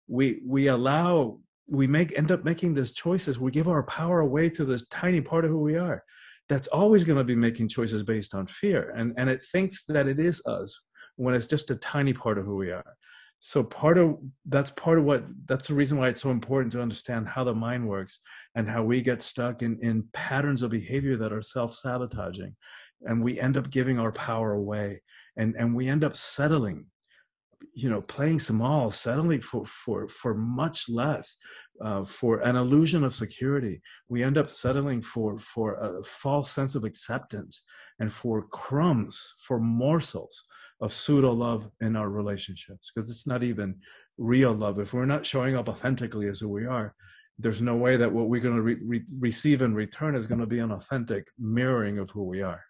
we 0.07 0.41
we 0.45 0.67
allow 0.67 1.39
we 1.67 1.85
make 1.85 2.17
end 2.17 2.31
up 2.31 2.43
making 2.43 2.73
these 2.73 2.93
choices 2.93 3.37
we 3.37 3.51
give 3.51 3.67
our 3.67 3.83
power 3.83 4.21
away 4.21 4.49
to 4.49 4.65
this 4.65 4.87
tiny 4.87 5.21
part 5.21 5.43
of 5.45 5.51
who 5.51 5.59
we 5.59 5.75
are 5.75 6.03
that's 6.49 6.67
always 6.67 7.03
going 7.03 7.17
to 7.17 7.23
be 7.23 7.35
making 7.35 7.67
choices 7.67 8.03
based 8.03 8.33
on 8.33 8.47
fear 8.47 8.93
and 8.95 9.13
and 9.17 9.29
it 9.29 9.43
thinks 9.51 9.83
that 9.85 10.07
it 10.07 10.19
is 10.19 10.41
us 10.45 10.79
when 11.17 11.35
it's 11.35 11.47
just 11.47 11.71
a 11.71 11.75
tiny 11.75 12.13
part 12.13 12.37
of 12.37 12.45
who 12.45 12.55
we 12.55 12.71
are 12.71 12.95
so 13.39 13.63
part 13.63 13.97
of 13.97 14.17
that's 14.47 14.71
part 14.71 14.97
of 14.97 15.05
what 15.05 15.25
that's 15.45 15.67
the 15.67 15.75
reason 15.75 15.97
why 15.97 16.07
it's 16.07 16.21
so 16.21 16.31
important 16.31 16.71
to 16.71 16.81
understand 16.81 17.27
how 17.27 17.43
the 17.43 17.53
mind 17.53 17.87
works 17.87 18.19
and 18.55 18.67
how 18.67 18.83
we 18.83 19.01
get 19.01 19.21
stuck 19.21 19.61
in 19.61 19.77
in 19.81 20.07
patterns 20.11 20.63
of 20.63 20.71
behavior 20.71 21.17
that 21.17 21.33
are 21.33 21.41
self-sabotaging. 21.41 22.55
And 23.03 23.23
we 23.23 23.39
end 23.39 23.57
up 23.57 23.69
giving 23.69 23.99
our 23.99 24.11
power 24.11 24.53
away. 24.53 25.01
And 25.37 25.55
and 25.55 25.75
we 25.75 25.87
end 25.87 26.03
up 26.03 26.15
settling 26.15 26.85
you 27.73 27.89
know 27.89 28.01
playing 28.01 28.39
small 28.39 28.91
settling 28.91 29.41
for 29.41 29.65
for 29.65 30.07
for 30.07 30.33
much 30.33 30.89
less 30.89 31.35
uh, 31.83 32.03
for 32.03 32.39
an 32.39 32.55
illusion 32.55 33.03
of 33.03 33.13
security. 33.13 33.81
We 34.09 34.23
end 34.23 34.37
up 34.37 34.49
settling 34.49 35.01
for 35.01 35.39
for 35.39 35.75
a 35.75 36.03
false 36.03 36.51
sense 36.51 36.75
of 36.75 36.83
acceptance 36.83 37.63
and 37.99 38.11
for 38.11 38.47
crumbs 38.47 39.35
for 39.39 39.59
morsels 39.59 40.43
of 40.81 40.93
pseudo 40.93 41.31
love 41.31 41.69
in 41.81 41.95
our 41.95 42.09
relationships 42.09 42.91
because 42.93 43.09
it's 43.09 43.27
not 43.27 43.43
even 43.43 43.75
real 44.17 44.53
love. 44.53 44.79
If 44.79 44.93
we're 44.93 45.05
not 45.05 45.25
showing 45.25 45.55
up 45.55 45.69
authentically 45.69 46.27
as 46.27 46.39
who 46.39 46.49
we 46.49 46.65
are 46.65 46.93
there's 47.39 47.61
no 47.61 47.75
way 47.75 47.97
that 47.97 48.11
what 48.11 48.29
we're 48.29 48.41
going 48.41 48.55
to 48.55 48.61
re- 48.61 48.79
re- 48.83 49.05
receive 49.19 49.61
in 49.61 49.73
return 49.73 50.15
is 50.15 50.25
going 50.25 50.39
to 50.39 50.47
be 50.47 50.59
an 50.59 50.71
authentic 50.71 51.27
mirroring 51.37 51.99
of 51.99 52.09
who 52.09 52.23
we 52.23 52.41
are 52.41 52.63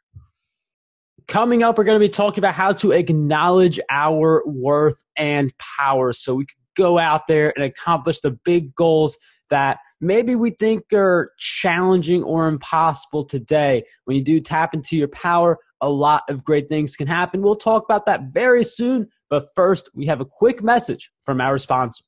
Coming 1.28 1.62
up, 1.62 1.78
we're 1.78 1.84
going 1.84 2.00
to 2.00 2.06
be 2.06 2.10
talking 2.10 2.42
about 2.42 2.54
how 2.54 2.72
to 2.74 2.92
acknowledge 2.92 3.80
our 3.90 4.44
worth 4.46 5.04
and 5.18 5.52
power 5.58 6.14
so 6.14 6.36
we 6.36 6.46
can 6.46 6.58
go 6.78 6.98
out 6.98 7.28
there 7.28 7.52
and 7.56 7.66
accomplish 7.66 8.22
the 8.22 8.32
big 8.32 8.74
goals 8.76 9.18
that 9.50 9.80
maybe 10.00 10.36
we 10.36 10.52
think 10.52 10.84
are 10.94 11.32
challenging 11.38 12.24
or 12.24 12.48
impossible 12.48 13.24
today. 13.24 13.84
When 14.06 14.16
you 14.16 14.24
do 14.24 14.40
tap 14.40 14.74
into 14.74 14.96
your 14.96 15.10
power, 15.10 15.58
a 15.82 15.90
lot 15.90 16.24
of 16.30 16.46
great 16.46 16.70
things 16.70 16.96
can 16.96 17.08
happen. 17.08 17.42
We'll 17.42 17.56
talk 17.56 17.84
about 17.84 18.06
that 18.06 18.32
very 18.32 18.64
soon. 18.64 19.08
But 19.30 19.48
first, 19.54 19.90
we 19.94 20.06
have 20.06 20.22
a 20.22 20.26
quick 20.26 20.64
message 20.64 21.12
from 21.22 21.42
our 21.42 21.58
sponsor. 21.58 22.06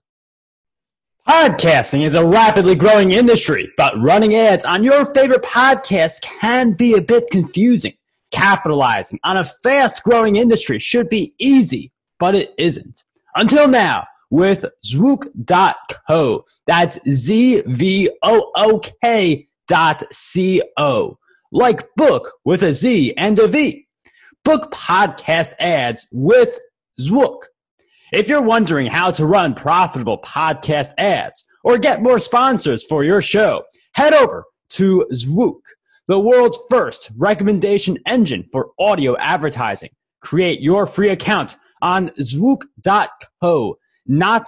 Podcasting 1.27 2.01
is 2.01 2.15
a 2.15 2.25
rapidly 2.25 2.73
growing 2.73 3.11
industry, 3.11 3.69
but 3.75 3.93
running 4.01 4.33
ads 4.33 4.63
on 4.63 4.83
your 4.83 5.05
favorite 5.13 5.43
podcast 5.43 6.21
can 6.21 6.71
be 6.71 6.93
a 6.93 7.01
bit 7.01 7.29
confusing. 7.29 7.93
Capitalizing 8.31 9.19
on 9.23 9.37
a 9.37 9.45
fast 9.45 10.03
growing 10.03 10.35
industry 10.35 10.79
should 10.79 11.09
be 11.09 11.33
easy, 11.39 11.91
but 12.19 12.35
it 12.35 12.53
isn't. 12.57 13.03
Until 13.35 13.67
now, 13.67 14.05
with 14.29 14.65
Zvook.co. 14.85 16.45
That's 16.67 16.99
Z 17.09 17.63
V 17.65 18.09
O 18.21 18.51
O 18.55 18.81
K 19.03 19.47
dot 19.67 20.03
C 20.13 20.61
O. 20.77 21.17
Like 21.51 21.87
book 21.95 22.33
with 22.45 22.63
a 22.63 22.73
Z 22.73 23.13
and 23.17 23.39
a 23.39 23.47
V. 23.47 23.87
Book 24.45 24.71
podcast 24.71 25.53
ads 25.59 26.07
with 26.11 26.59
Zvook. 26.99 27.41
If 28.11 28.27
you're 28.27 28.41
wondering 28.41 28.87
how 28.87 29.11
to 29.11 29.25
run 29.25 29.53
profitable 29.53 30.19
podcast 30.19 30.93
ads 30.97 31.45
or 31.63 31.77
get 31.77 32.01
more 32.01 32.19
sponsors 32.19 32.83
for 32.83 33.03
your 33.03 33.21
show, 33.21 33.63
head 33.93 34.13
over 34.13 34.45
to 34.69 35.07
Zvook 35.13 35.61
the 36.09 36.19
world's 36.19 36.57
first 36.71 37.11
recommendation 37.17 37.99
engine 38.07 38.43
for 38.51 38.71
audio 38.79 39.15
advertising. 39.17 39.91
Create 40.21 40.59
your 40.59 40.87
free 40.87 41.09
account 41.09 41.55
on 41.83 42.09
zvook.co, 42.19 43.77
not 44.07 44.47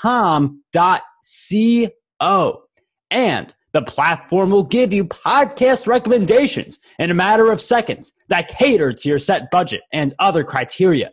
.com, 0.00 0.62
.co. 0.72 2.62
And 3.10 3.54
the 3.72 3.82
platform 3.82 4.50
will 4.50 4.62
give 4.62 4.92
you 4.92 5.04
podcast 5.04 5.88
recommendations 5.88 6.78
in 7.00 7.10
a 7.10 7.14
matter 7.14 7.50
of 7.50 7.60
seconds 7.60 8.12
that 8.28 8.46
cater 8.46 8.92
to 8.92 9.08
your 9.08 9.18
set 9.18 9.50
budget 9.50 9.80
and 9.92 10.14
other 10.20 10.44
criteria. 10.44 11.10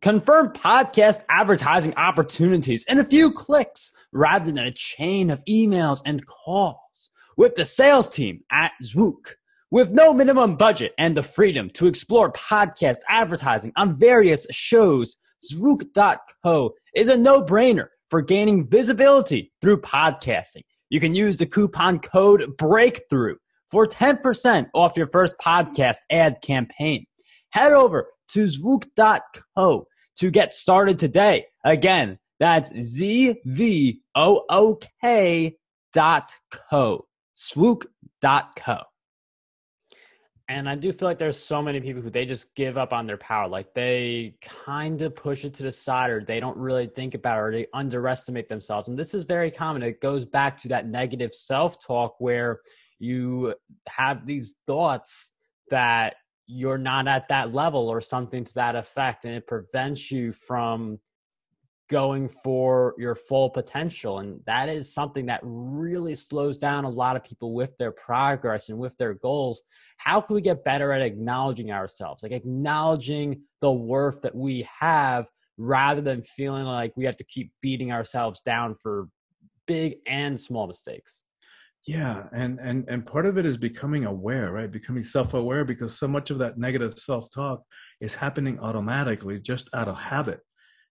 Confirm 0.00 0.54
podcast 0.54 1.24
advertising 1.28 1.92
opportunities 1.96 2.82
in 2.88 2.98
a 2.98 3.04
few 3.04 3.30
clicks 3.32 3.92
rather 4.10 4.50
than 4.50 4.64
a 4.64 4.72
chain 4.72 5.28
of 5.28 5.44
emails 5.44 6.00
and 6.06 6.24
calls 6.24 6.87
with 7.38 7.54
the 7.54 7.64
sales 7.64 8.10
team 8.10 8.40
at 8.52 8.72
Zvook. 8.82 9.36
With 9.70 9.90
no 9.90 10.12
minimum 10.12 10.56
budget 10.56 10.92
and 10.98 11.16
the 11.16 11.22
freedom 11.22 11.70
to 11.74 11.86
explore 11.86 12.32
podcast 12.32 12.98
advertising 13.08 13.72
on 13.76 13.98
various 13.98 14.46
shows, 14.50 15.16
Zvook.co 15.50 16.72
is 16.96 17.08
a 17.08 17.16
no-brainer 17.16 17.86
for 18.10 18.22
gaining 18.22 18.66
visibility 18.68 19.52
through 19.62 19.80
podcasting. 19.82 20.64
You 20.90 20.98
can 20.98 21.14
use 21.14 21.36
the 21.36 21.46
coupon 21.46 22.00
code 22.00 22.56
BREAKTHROUGH 22.58 23.36
for 23.70 23.86
10% 23.86 24.66
off 24.74 24.96
your 24.96 25.06
first 25.06 25.36
podcast 25.40 25.98
ad 26.10 26.40
campaign. 26.42 27.04
Head 27.50 27.72
over 27.72 28.08
to 28.30 28.46
Zvook.co 28.46 29.86
to 30.16 30.30
get 30.30 30.52
started 30.52 30.98
today. 30.98 31.44
Again, 31.64 32.18
that's 32.40 32.72
Z-V-O-O-K 32.80 33.94
dot 35.94 36.32
co 36.70 37.07
zvook.co. 37.38 38.78
And 40.50 40.66
I 40.66 40.76
do 40.76 40.92
feel 40.94 41.06
like 41.06 41.18
there's 41.18 41.38
so 41.38 41.60
many 41.60 41.78
people 41.78 42.00
who 42.00 42.08
they 42.08 42.24
just 42.24 42.54
give 42.54 42.78
up 42.78 42.94
on 42.94 43.06
their 43.06 43.18
power. 43.18 43.46
Like 43.46 43.74
they 43.74 44.34
kind 44.40 45.02
of 45.02 45.14
push 45.14 45.44
it 45.44 45.52
to 45.54 45.62
the 45.62 45.72
side 45.72 46.10
or 46.10 46.24
they 46.24 46.40
don't 46.40 46.56
really 46.56 46.86
think 46.86 47.14
about 47.14 47.36
it 47.36 47.40
or 47.40 47.52
they 47.52 47.66
underestimate 47.74 48.48
themselves. 48.48 48.88
And 48.88 48.98
this 48.98 49.12
is 49.12 49.24
very 49.24 49.50
common. 49.50 49.82
It 49.82 50.00
goes 50.00 50.24
back 50.24 50.56
to 50.58 50.68
that 50.68 50.88
negative 50.88 51.34
self 51.34 51.84
talk 51.84 52.16
where 52.18 52.60
you 52.98 53.54
have 53.88 54.26
these 54.26 54.54
thoughts 54.66 55.32
that 55.70 56.16
you're 56.46 56.78
not 56.78 57.06
at 57.06 57.28
that 57.28 57.52
level 57.52 57.86
or 57.88 58.00
something 58.00 58.42
to 58.42 58.54
that 58.54 58.74
effect 58.74 59.26
and 59.26 59.34
it 59.34 59.46
prevents 59.46 60.10
you 60.10 60.32
from 60.32 60.98
going 61.88 62.28
for 62.28 62.94
your 62.98 63.14
full 63.14 63.48
potential 63.48 64.18
and 64.18 64.40
that 64.46 64.68
is 64.68 64.92
something 64.92 65.26
that 65.26 65.40
really 65.42 66.14
slows 66.14 66.58
down 66.58 66.84
a 66.84 66.88
lot 66.88 67.16
of 67.16 67.24
people 67.24 67.54
with 67.54 67.76
their 67.78 67.92
progress 67.92 68.68
and 68.68 68.78
with 68.78 68.96
their 68.98 69.14
goals. 69.14 69.62
How 69.96 70.20
can 70.20 70.34
we 70.34 70.42
get 70.42 70.64
better 70.64 70.92
at 70.92 71.00
acknowledging 71.00 71.72
ourselves? 71.72 72.22
Like 72.22 72.32
acknowledging 72.32 73.42
the 73.60 73.72
worth 73.72 74.20
that 74.22 74.34
we 74.34 74.68
have 74.78 75.28
rather 75.56 76.00
than 76.00 76.22
feeling 76.22 76.64
like 76.64 76.92
we 76.96 77.06
have 77.06 77.16
to 77.16 77.24
keep 77.24 77.52
beating 77.62 77.90
ourselves 77.90 78.40
down 78.42 78.76
for 78.82 79.08
big 79.66 79.96
and 80.06 80.38
small 80.38 80.66
mistakes. 80.66 81.24
Yeah 81.86 82.24
and 82.32 82.58
and 82.60 82.84
and 82.88 83.06
part 83.06 83.24
of 83.24 83.38
it 83.38 83.46
is 83.46 83.56
becoming 83.56 84.04
aware 84.04 84.52
right? 84.52 84.70
Becoming 84.70 85.02
self-aware 85.02 85.64
because 85.64 85.98
so 85.98 86.06
much 86.06 86.30
of 86.30 86.38
that 86.38 86.58
negative 86.58 86.98
self-talk 86.98 87.62
is 88.00 88.14
happening 88.14 88.58
automatically 88.60 89.40
just 89.40 89.70
out 89.72 89.88
of 89.88 89.98
habit 89.98 90.40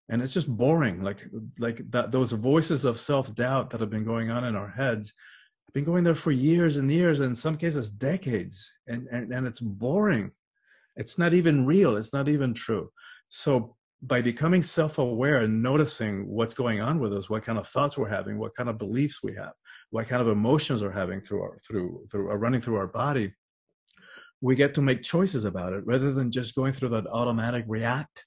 and 0.10 0.22
it's 0.22 0.34
just 0.34 0.48
boring. 0.48 1.02
Like 1.04 1.26
like 1.60 1.82
that 1.92 2.12
those 2.12 2.32
voices 2.32 2.86
of 2.86 3.00
self-doubt 3.00 3.70
that 3.70 3.82
have 3.82 3.90
been 3.90 4.06
going 4.06 4.30
on 4.30 4.44
in 4.46 4.56
our 4.56 4.70
heads 4.70 5.14
have 5.68 5.74
been 5.74 5.84
going 5.84 6.04
there 6.04 6.16
for 6.16 6.32
years 6.32 6.78
and 6.78 6.90
years 6.92 7.20
and 7.20 7.30
in 7.30 7.36
some 7.36 7.58
cases 7.58 7.92
decades. 7.92 8.72
And 8.88 9.08
and, 9.12 9.32
and 9.34 9.48
it's 9.48 9.60
boring. 9.60 10.32
It's 10.96 11.18
not 11.18 11.34
even 11.34 11.66
real. 11.66 11.98
It's 11.98 12.14
not 12.14 12.30
even 12.30 12.54
true. 12.54 12.90
So 13.30 13.76
by 14.02 14.22
becoming 14.22 14.62
self-aware 14.62 15.40
and 15.40 15.62
noticing 15.64 16.28
what's 16.28 16.54
going 16.54 16.80
on 16.80 17.00
with 17.00 17.14
us 17.14 17.30
what 17.30 17.44
kind 17.44 17.58
of 17.58 17.68
thoughts 17.68 17.98
we're 17.98 18.08
having 18.08 18.38
what 18.38 18.56
kind 18.56 18.70
of 18.70 18.78
beliefs 18.78 19.22
we 19.24 19.34
have 19.34 19.54
what 19.90 20.08
kind 20.08 20.22
of 20.22 20.28
emotions 20.28 20.84
we're 20.84 20.92
having 20.92 21.20
through 21.20 21.42
our 21.42 21.58
through 21.68 22.06
through 22.12 22.30
are 22.30 22.38
running 22.38 22.62
through 22.62 22.76
our 22.76 22.88
body 22.88 23.34
we 24.40 24.56
get 24.56 24.76
to 24.76 24.84
make 24.84 25.02
choices 25.02 25.46
about 25.46 25.74
it 25.74 25.84
rather 25.88 26.14
than 26.14 26.30
just 26.30 26.54
going 26.54 26.72
through 26.72 26.90
that 26.90 27.08
automatic 27.08 27.66
react 27.68 28.26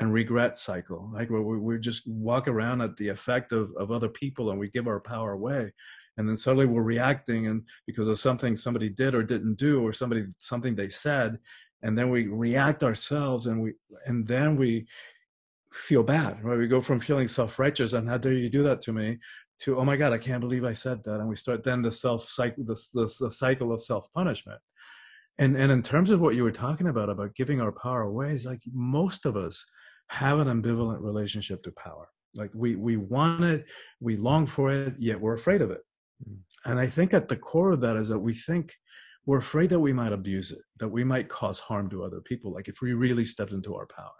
and 0.00 0.12
regret 0.14 0.56
cycle 0.56 1.10
like 1.12 1.28
we, 1.28 1.40
we 1.40 1.78
just 1.78 2.06
walk 2.08 2.48
around 2.48 2.80
at 2.80 2.96
the 2.96 3.08
effect 3.08 3.52
of, 3.52 3.70
of 3.78 3.92
other 3.92 4.08
people 4.08 4.50
and 4.50 4.58
we 4.58 4.70
give 4.70 4.88
our 4.88 4.98
power 4.98 5.32
away. 5.32 5.72
And 6.16 6.28
then 6.28 6.36
suddenly 6.36 6.66
we're 6.66 6.82
reacting 6.82 7.46
and 7.46 7.62
because 7.86 8.08
of 8.08 8.18
something 8.18 8.56
somebody 8.56 8.88
did 8.88 9.14
or 9.14 9.22
didn't 9.22 9.54
do 9.54 9.86
or 9.86 9.92
somebody 9.92 10.26
something 10.38 10.74
they 10.74 10.88
said 10.88 11.38
and 11.82 11.96
then 11.96 12.10
we 12.10 12.26
react 12.26 12.82
ourselves 12.82 13.46
and 13.46 13.62
we 13.62 13.74
and 14.06 14.26
then 14.26 14.56
we 14.56 14.86
feel 15.72 16.02
bad 16.02 16.42
right? 16.42 16.58
We 16.58 16.66
go 16.66 16.80
from 16.80 16.98
feeling 16.98 17.28
self-righteous 17.28 17.92
and 17.92 18.08
how 18.08 18.18
dare 18.18 18.32
you 18.32 18.50
do 18.50 18.62
that 18.64 18.80
to 18.82 18.92
me 18.92 19.18
to 19.60 19.78
oh 19.78 19.84
my 19.84 19.96
god 19.96 20.12
i 20.12 20.18
can't 20.18 20.40
believe 20.40 20.64
i 20.64 20.72
said 20.72 21.04
that. 21.04 21.20
And 21.20 21.28
we 21.28 21.36
start 21.36 21.62
then 21.62 21.82
the 21.82 21.92
self 21.92 22.24
cycle 22.24 22.64
the, 22.64 22.80
the, 22.94 23.14
the 23.20 23.32
cycle 23.32 23.72
of 23.72 23.82
self-punishment. 23.82 24.60
And 25.38 25.56
and 25.56 25.70
in 25.70 25.82
terms 25.82 26.10
of 26.10 26.20
what 26.20 26.34
you 26.34 26.42
were 26.42 26.50
talking 26.52 26.88
about 26.88 27.10
about 27.10 27.34
giving 27.34 27.60
our 27.60 27.72
power 27.72 28.02
away 28.02 28.32
is 28.32 28.46
like 28.46 28.62
most 28.72 29.26
of 29.26 29.36
us 29.36 29.64
have 30.10 30.40
an 30.40 30.48
ambivalent 30.48 31.00
relationship 31.00 31.62
to 31.62 31.70
power. 31.70 32.08
Like 32.34 32.50
we 32.52 32.74
we 32.74 32.96
want 32.96 33.44
it, 33.44 33.66
we 34.00 34.16
long 34.16 34.44
for 34.44 34.72
it, 34.72 34.94
yet 34.98 35.20
we're 35.20 35.34
afraid 35.34 35.62
of 35.62 35.70
it. 35.70 35.82
Mm. 36.28 36.38
And 36.64 36.80
I 36.80 36.88
think 36.88 37.14
at 37.14 37.28
the 37.28 37.36
core 37.36 37.70
of 37.70 37.80
that 37.82 37.96
is 37.96 38.08
that 38.08 38.18
we 38.18 38.34
think 38.34 38.72
we're 39.24 39.38
afraid 39.38 39.70
that 39.70 39.78
we 39.78 39.92
might 39.92 40.12
abuse 40.12 40.50
it, 40.50 40.62
that 40.80 40.88
we 40.88 41.04
might 41.04 41.28
cause 41.28 41.60
harm 41.60 41.88
to 41.90 42.02
other 42.02 42.20
people. 42.20 42.52
Like 42.52 42.66
if 42.66 42.80
we 42.82 42.92
really 42.92 43.24
stepped 43.24 43.52
into 43.52 43.76
our 43.76 43.86
power. 43.86 44.10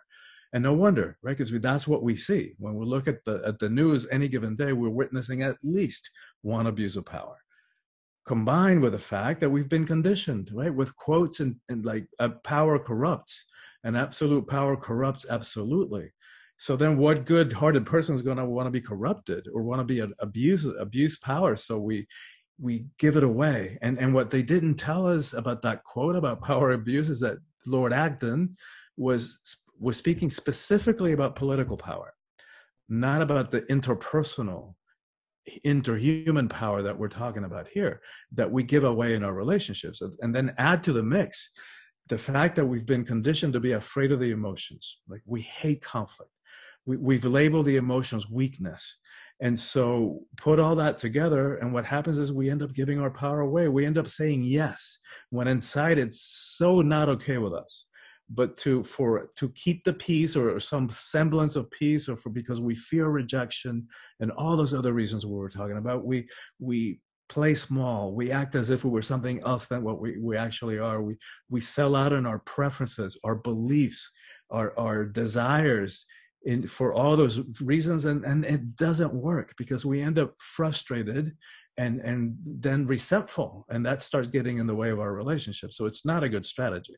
And 0.53 0.63
no 0.63 0.75
wonder, 0.75 1.19
right? 1.23 1.37
Because 1.37 1.53
that's 1.61 1.89
what 1.89 2.05
we 2.05 2.17
see 2.17 2.55
when 2.59 2.75
we 2.75 2.87
look 2.87 3.09
at 3.09 3.25
the 3.25 3.43
at 3.45 3.59
the 3.59 3.69
news 3.69 4.07
any 4.13 4.29
given 4.29 4.55
day. 4.55 4.73
We're 4.73 4.91
witnessing 4.91 5.43
at 5.43 5.57
least 5.65 6.09
one 6.43 6.67
abuse 6.69 6.97
of 6.97 7.05
power, 7.05 7.37
combined 8.27 8.81
with 8.81 8.93
the 8.93 8.99
fact 8.99 9.41
that 9.41 9.51
we've 9.51 9.69
been 9.69 9.87
conditioned, 9.87 10.51
right, 10.53 10.75
with 10.75 10.95
quotes 10.97 11.41
and, 11.41 11.57
and 11.69 11.85
like 11.85 12.07
uh, 12.21 12.31
power 12.45 12.79
corrupts 12.79 13.45
and 13.85 13.97
absolute 13.97 14.47
power 14.47 14.77
corrupts 14.77 15.27
absolutely. 15.29 16.13
So 16.57 16.77
then 16.77 16.99
what 16.99 17.25
good 17.25 17.53
hearted 17.53 17.87
person 17.87 18.15
is 18.15 18.23
going 18.23 18.37
to 18.37 18.45
want 18.45 18.67
to 18.67 18.71
be 18.71 18.81
corrupted 18.81 19.47
or 19.53 19.63
want 19.63 19.81
to 19.81 19.85
be 19.85 20.03
abuse 20.19 20.67
abuse 20.79 21.19
power? 21.19 21.57
So 21.57 21.79
we 21.79 22.07
we 22.61 22.85
give 22.99 23.17
it 23.17 23.25
away. 23.25 23.79
And 23.81 23.99
and 23.99 24.13
what 24.13 24.31
they 24.31 24.43
didn't 24.43 24.75
tell 24.75 25.07
us 25.07 25.33
about 25.33 25.63
that 25.63 25.85
quote 25.85 26.17
about 26.17 26.43
power 26.43 26.73
abuse 26.73 27.09
is 27.09 27.21
that 27.21 27.39
lord 27.67 27.93
acton 27.93 28.57
was 28.97 29.39
was 29.79 29.99
speaking 29.99 30.31
specifically 30.31 31.13
about 31.13 31.37
political 31.37 31.77
power 31.77 32.15
not 32.91 33.23
about 33.23 33.51
the 33.51 33.61
interpersonal 33.63 34.75
interhuman 35.65 36.51
power 36.51 36.83
that 36.83 36.99
we're 36.99 37.09
talking 37.09 37.45
about 37.45 37.67
here 37.69 38.01
that 38.33 38.51
we 38.51 38.63
give 38.63 38.85
away 38.85 39.15
in 39.15 39.25
our 39.25 39.33
relationships. 39.33 40.03
And 40.21 40.35
then 40.35 40.55
add 40.59 40.85
to 40.85 40.93
the 40.93 41.03
mix 41.03 41.51
the 42.11 42.19
fact 42.19 42.57
that 42.57 42.67
we've 42.67 42.85
been 42.85 43.05
conditioned 43.05 43.53
to 43.53 43.61
be 43.61 43.73
afraid 43.73 44.11
of 44.11 44.19
the 44.19 44.33
emotions 44.33 44.99
like 45.09 45.23
we 45.25 45.41
hate 45.43 45.81
conflict. 45.81 46.33
We, 46.85 46.97
we've 46.97 47.25
labeled 47.25 47.67
the 47.67 47.77
emotions 47.77 48.29
weakness. 48.29 48.99
And 49.41 49.57
so 49.57 50.23
put 50.37 50.59
all 50.59 50.75
that 50.75 50.99
together 50.99 51.57
and 51.59 51.73
what 51.73 51.87
happens 51.87 52.19
is 52.19 52.33
we 52.33 52.51
end 52.51 52.63
up 52.63 52.75
giving 52.75 53.01
our 53.01 53.11
power 53.11 53.41
away. 53.41 53.69
We 53.69 53.87
end 53.87 53.97
up 53.97 54.09
saying 54.09 54.43
yes 54.43 54.99
when 55.31 55.47
inside 55.47 55.99
it's 55.99 56.21
so 56.21 56.83
not 56.83 57.09
okay 57.09 57.39
with 57.39 57.55
us. 57.55 57.87
But 58.29 58.57
to 58.59 58.85
for 58.85 59.29
to 59.37 59.49
keep 59.51 59.83
the 59.85 59.93
peace 59.93 60.37
or, 60.37 60.61
some 60.61 60.89
semblance 60.89 61.57
of 61.57 61.71
peace 61.71 62.09
or 62.09 62.17
for 62.17 62.31
because 62.31 62.61
we 62.61 62.77
fear 62.77 63.09
rejection 63.09 63.89
and 64.21 64.31
all 64.33 64.57
those 64.57 64.75
other 64.75 64.93
reasons 64.93 65.27
we 65.27 65.37
were 65.37 65.49
talking 65.49 65.79
about 65.79 66.05
we 66.05 66.29
we 66.61 67.01
play 67.31 67.55
small. 67.55 68.13
We 68.13 68.33
act 68.33 68.57
as 68.57 68.71
if 68.71 68.85
we 68.85 68.91
were 68.91 69.03
something 69.03 69.41
else 69.47 69.67
than 69.67 69.85
what 69.85 70.01
we, 70.01 70.19
we 70.19 70.37
actually 70.37 70.79
are. 70.79 71.01
We 71.01 71.17
we 71.49 71.61
sell 71.61 71.95
out 71.95 72.13
on 72.13 72.27
our 72.27 72.41
preferences, 72.41 73.17
our 73.25 73.37
beliefs, 73.37 74.11
our 74.51 74.79
our 74.79 75.05
desires 75.05 76.05
in 76.43 76.67
for 76.67 76.93
all 76.93 77.17
those 77.17 77.41
reasons 77.61 78.07
and, 78.07 78.25
and 78.25 78.47
it 78.47 78.75
doesn't 78.75 79.13
work 79.13 79.53
because 79.59 79.85
we 79.85 80.01
end 80.01 80.19
up 80.19 80.35
frustrated 80.39 81.37
and 81.77 82.01
and 82.01 82.37
then 82.45 82.87
resentful 82.87 83.67
and 83.69 83.85
that 83.85 84.03
starts 84.03 84.29
getting 84.29 84.59
in 84.59 84.67
the 84.67 84.75
way 84.75 84.91
of 84.91 85.01
our 85.01 85.13
relationship. 85.13 85.73
So 85.73 85.87
it's 85.87 86.05
not 86.05 86.25
a 86.25 86.29
good 86.29 86.47
strategy. 86.47 86.97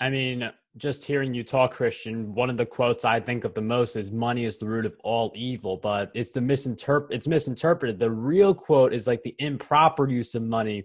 I 0.00 0.10
mean, 0.10 0.50
just 0.76 1.04
hearing 1.04 1.34
you 1.34 1.42
talk, 1.42 1.72
Christian, 1.72 2.34
one 2.34 2.50
of 2.50 2.56
the 2.56 2.66
quotes 2.66 3.04
I 3.04 3.18
think 3.18 3.44
of 3.44 3.54
the 3.54 3.60
most 3.60 3.96
is 3.96 4.12
"Money 4.12 4.44
is 4.44 4.58
the 4.58 4.66
root 4.66 4.86
of 4.86 4.96
all 5.02 5.32
evil," 5.34 5.76
but 5.76 6.10
it's 6.14 6.30
the 6.30 6.40
misinterpret. 6.40 7.16
It's 7.16 7.26
misinterpreted. 7.26 7.98
The 7.98 8.10
real 8.10 8.54
quote 8.54 8.94
is 8.94 9.06
like 9.06 9.22
the 9.22 9.34
improper 9.38 10.08
use 10.08 10.34
of 10.34 10.42
money 10.42 10.84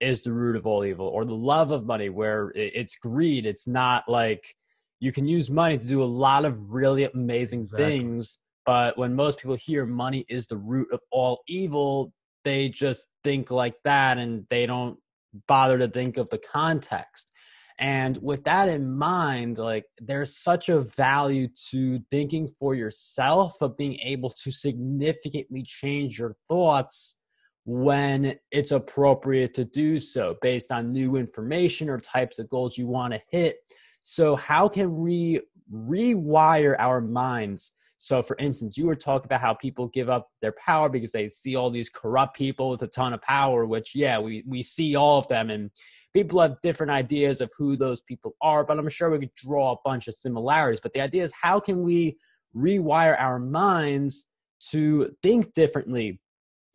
is 0.00 0.22
the 0.22 0.32
root 0.32 0.56
of 0.56 0.66
all 0.66 0.84
evil, 0.84 1.06
or 1.06 1.24
the 1.24 1.34
love 1.34 1.70
of 1.70 1.86
money, 1.86 2.08
where 2.08 2.52
it's 2.54 2.96
greed. 2.96 3.46
It's 3.46 3.68
not 3.68 4.08
like 4.08 4.54
you 5.00 5.12
can 5.12 5.28
use 5.28 5.50
money 5.50 5.78
to 5.78 5.86
do 5.86 6.02
a 6.02 6.04
lot 6.04 6.44
of 6.44 6.72
really 6.72 7.04
amazing 7.04 7.60
exactly. 7.60 7.98
things, 7.98 8.38
but 8.66 8.98
when 8.98 9.14
most 9.14 9.38
people 9.38 9.56
hear 9.56 9.86
money 9.86 10.24
is 10.28 10.48
the 10.48 10.56
root 10.56 10.88
of 10.92 11.00
all 11.12 11.40
evil, 11.46 12.12
they 12.44 12.68
just 12.68 13.06
think 13.22 13.50
like 13.52 13.76
that, 13.84 14.18
and 14.18 14.46
they 14.50 14.66
don't 14.66 14.98
bother 15.46 15.78
to 15.78 15.88
think 15.88 16.16
of 16.16 16.28
the 16.30 16.38
context. 16.38 17.30
And 17.78 18.18
with 18.20 18.42
that 18.44 18.68
in 18.68 18.90
mind, 18.90 19.58
like 19.58 19.84
there's 20.00 20.36
such 20.36 20.68
a 20.68 20.80
value 20.80 21.48
to 21.70 22.00
thinking 22.10 22.48
for 22.58 22.74
yourself 22.74 23.60
of 23.60 23.76
being 23.76 23.98
able 24.00 24.30
to 24.30 24.50
significantly 24.50 25.62
change 25.62 26.18
your 26.18 26.34
thoughts 26.48 27.16
when 27.64 28.34
it's 28.50 28.72
appropriate 28.72 29.54
to 29.54 29.64
do 29.64 30.00
so 30.00 30.36
based 30.42 30.72
on 30.72 30.92
new 30.92 31.16
information 31.16 31.88
or 31.88 31.98
types 31.98 32.38
of 32.38 32.48
goals 32.48 32.78
you 32.78 32.86
want 32.86 33.12
to 33.12 33.20
hit. 33.30 33.58
So, 34.02 34.34
how 34.34 34.68
can 34.68 34.96
we 34.96 35.40
rewire 35.72 36.74
our 36.78 37.00
minds? 37.00 37.72
So, 37.98 38.22
for 38.22 38.36
instance, 38.38 38.78
you 38.78 38.86
were 38.86 38.96
talking 38.96 39.26
about 39.26 39.40
how 39.40 39.54
people 39.54 39.88
give 39.88 40.08
up 40.08 40.30
their 40.40 40.54
power 40.64 40.88
because 40.88 41.12
they 41.12 41.28
see 41.28 41.56
all 41.56 41.68
these 41.68 41.90
corrupt 41.90 42.36
people 42.36 42.70
with 42.70 42.82
a 42.82 42.86
ton 42.86 43.12
of 43.12 43.20
power, 43.20 43.66
which, 43.66 43.94
yeah, 43.94 44.18
we, 44.18 44.44
we 44.46 44.62
see 44.62 44.96
all 44.96 45.18
of 45.18 45.28
them. 45.28 45.50
And 45.50 45.70
people 46.14 46.40
have 46.40 46.60
different 46.62 46.90
ideas 46.90 47.40
of 47.40 47.50
who 47.56 47.76
those 47.76 48.00
people 48.02 48.34
are, 48.40 48.64
but 48.64 48.78
I'm 48.78 48.88
sure 48.88 49.10
we 49.10 49.20
could 49.20 49.34
draw 49.34 49.72
a 49.72 49.76
bunch 49.84 50.08
of 50.08 50.14
similarities. 50.14 50.80
But 50.80 50.92
the 50.92 51.00
idea 51.00 51.22
is 51.22 51.32
how 51.32 51.60
can 51.60 51.82
we 51.82 52.16
rewire 52.56 53.18
our 53.20 53.38
minds 53.38 54.26
to 54.70 55.14
think 55.22 55.52
differently 55.52 56.20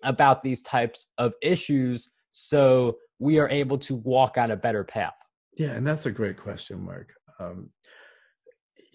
about 0.03 0.43
these 0.43 0.61
types 0.61 1.07
of 1.17 1.33
issues 1.41 2.09
so 2.31 2.97
we 3.19 3.39
are 3.39 3.49
able 3.49 3.77
to 3.79 3.95
walk 3.95 4.37
on 4.37 4.51
a 4.51 4.55
better 4.55 4.83
path? 4.83 5.13
Yeah, 5.57 5.69
and 5.69 5.85
that's 5.85 6.05
a 6.05 6.11
great 6.11 6.37
question, 6.37 6.83
Mark. 6.83 7.13
Um, 7.39 7.69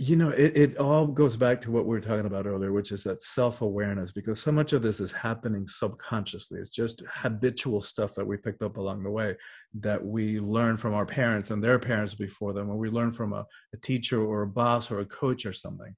you 0.01 0.15
know 0.15 0.31
it, 0.31 0.57
it 0.57 0.77
all 0.79 1.09
goes 1.09 1.35
back 1.35 1.61
to 1.61 1.73
what 1.73 1.85
we 1.85 1.91
were 1.91 2.01
talking 2.01 2.27
about 2.27 2.47
earlier 2.47 2.73
which 2.73 2.93
is 2.93 3.03
that 3.03 3.21
self-awareness 3.21 4.13
because 4.13 4.41
so 4.41 4.53
much 4.53 4.73
of 4.73 4.81
this 4.81 5.01
is 5.01 5.11
happening 5.11 5.67
subconsciously. 5.67 6.61
It's 6.61 6.71
just 6.71 7.03
habitual 7.13 7.81
stuff 7.81 8.15
that 8.15 8.27
we 8.27 8.37
picked 8.37 8.63
up 8.63 8.77
along 8.77 9.03
the 9.03 9.11
way 9.11 9.35
that 9.81 10.05
we 10.05 10.39
learn 10.39 10.77
from 10.77 10.95
our 10.95 11.05
parents 11.05 11.51
and 11.51 11.63
their 11.63 11.81
parents 11.81 12.15
before 12.15 12.53
them 12.53 12.71
or 12.71 12.77
we 12.77 12.91
learn 12.91 13.13
from 13.13 13.33
a, 13.33 13.45
a 13.75 13.77
teacher 13.83 14.23
or 14.25 14.43
a 14.43 14.47
boss 14.47 14.91
or 14.93 15.01
a 15.01 15.07
coach 15.07 15.45
or 15.45 15.53
something. 15.53 15.95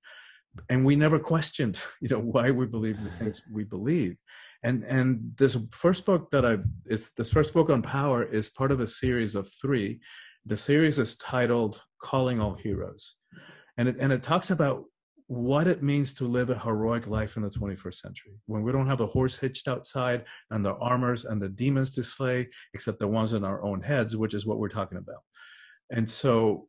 And 0.71 0.85
we 0.85 0.97
never 0.97 1.19
questioned 1.19 1.79
you 2.01 2.09
know 2.09 2.21
why 2.21 2.51
we 2.51 2.65
believe 2.65 3.03
the 3.05 3.11
things 3.11 3.43
we 3.53 3.65
believe. 3.65 4.17
And 4.63 4.83
and 4.85 5.33
this 5.37 5.59
first 5.73 6.07
book 6.07 6.31
that 6.31 6.47
i 6.47 6.57
it's 6.87 7.11
this 7.19 7.31
first 7.31 7.53
book 7.53 7.69
on 7.69 7.83
power 7.83 8.25
is 8.25 8.49
part 8.49 8.73
of 8.73 8.81
a 8.81 8.87
series 8.87 9.35
of 9.35 9.53
three. 9.61 10.01
The 10.47 10.57
series 10.57 10.99
is 10.99 11.19
titled 11.19 11.83
Calling 12.01 12.41
All 12.41 12.55
Heroes. 12.55 13.17
And 13.81 13.89
it, 13.89 13.97
and 13.99 14.13
it 14.13 14.23
talks 14.23 14.51
about 14.51 14.85
what 15.27 15.67
it 15.67 15.83
means 15.83 16.13
to 16.13 16.27
live 16.27 16.51
a 16.51 16.59
heroic 16.59 17.07
life 17.07 17.39
in 17.39 17.43
the 17.43 17.49
21st 17.49 17.95
century. 17.95 18.33
When 18.45 18.63
we 18.63 18.73
don't 18.73 18.87
have 18.89 19.01
a 19.01 19.07
horse 19.07 19.39
hitched 19.39 19.69
outside 19.69 20.25
and 20.51 20.63
the 20.63 20.75
armors 20.75 21.25
and 21.25 21.41
the 21.41 21.49
demons 21.49 21.95
to 21.95 22.03
slay 22.03 22.49
except 22.75 22.99
the 22.99 23.09
ones 23.09 23.33
in 23.33 23.43
our 23.43 23.65
own 23.65 23.81
heads 23.81 24.19
which 24.19 24.35
is 24.35 24.45
what 24.45 24.59
we're 24.59 24.69
talking 24.69 24.99
about. 24.99 25.23
And 25.91 26.11
so 26.11 26.69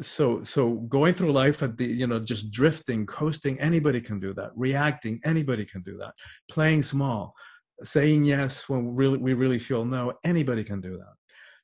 so 0.00 0.42
so 0.42 0.74
going 0.88 1.12
through 1.12 1.32
life 1.32 1.62
at 1.62 1.76
the 1.76 1.84
you 1.84 2.06
know 2.06 2.18
just 2.18 2.50
drifting 2.50 3.04
coasting 3.04 3.60
anybody 3.60 4.00
can 4.00 4.18
do 4.18 4.32
that. 4.34 4.52
Reacting 4.56 5.20
anybody 5.22 5.66
can 5.66 5.82
do 5.82 5.98
that. 5.98 6.14
Playing 6.48 6.82
small 6.82 7.34
saying 7.82 8.24
yes 8.24 8.70
when 8.70 8.94
really, 8.94 9.18
we 9.18 9.34
really 9.34 9.58
feel 9.58 9.84
no 9.84 10.14
anybody 10.24 10.64
can 10.64 10.80
do 10.80 10.96
that. 10.96 11.14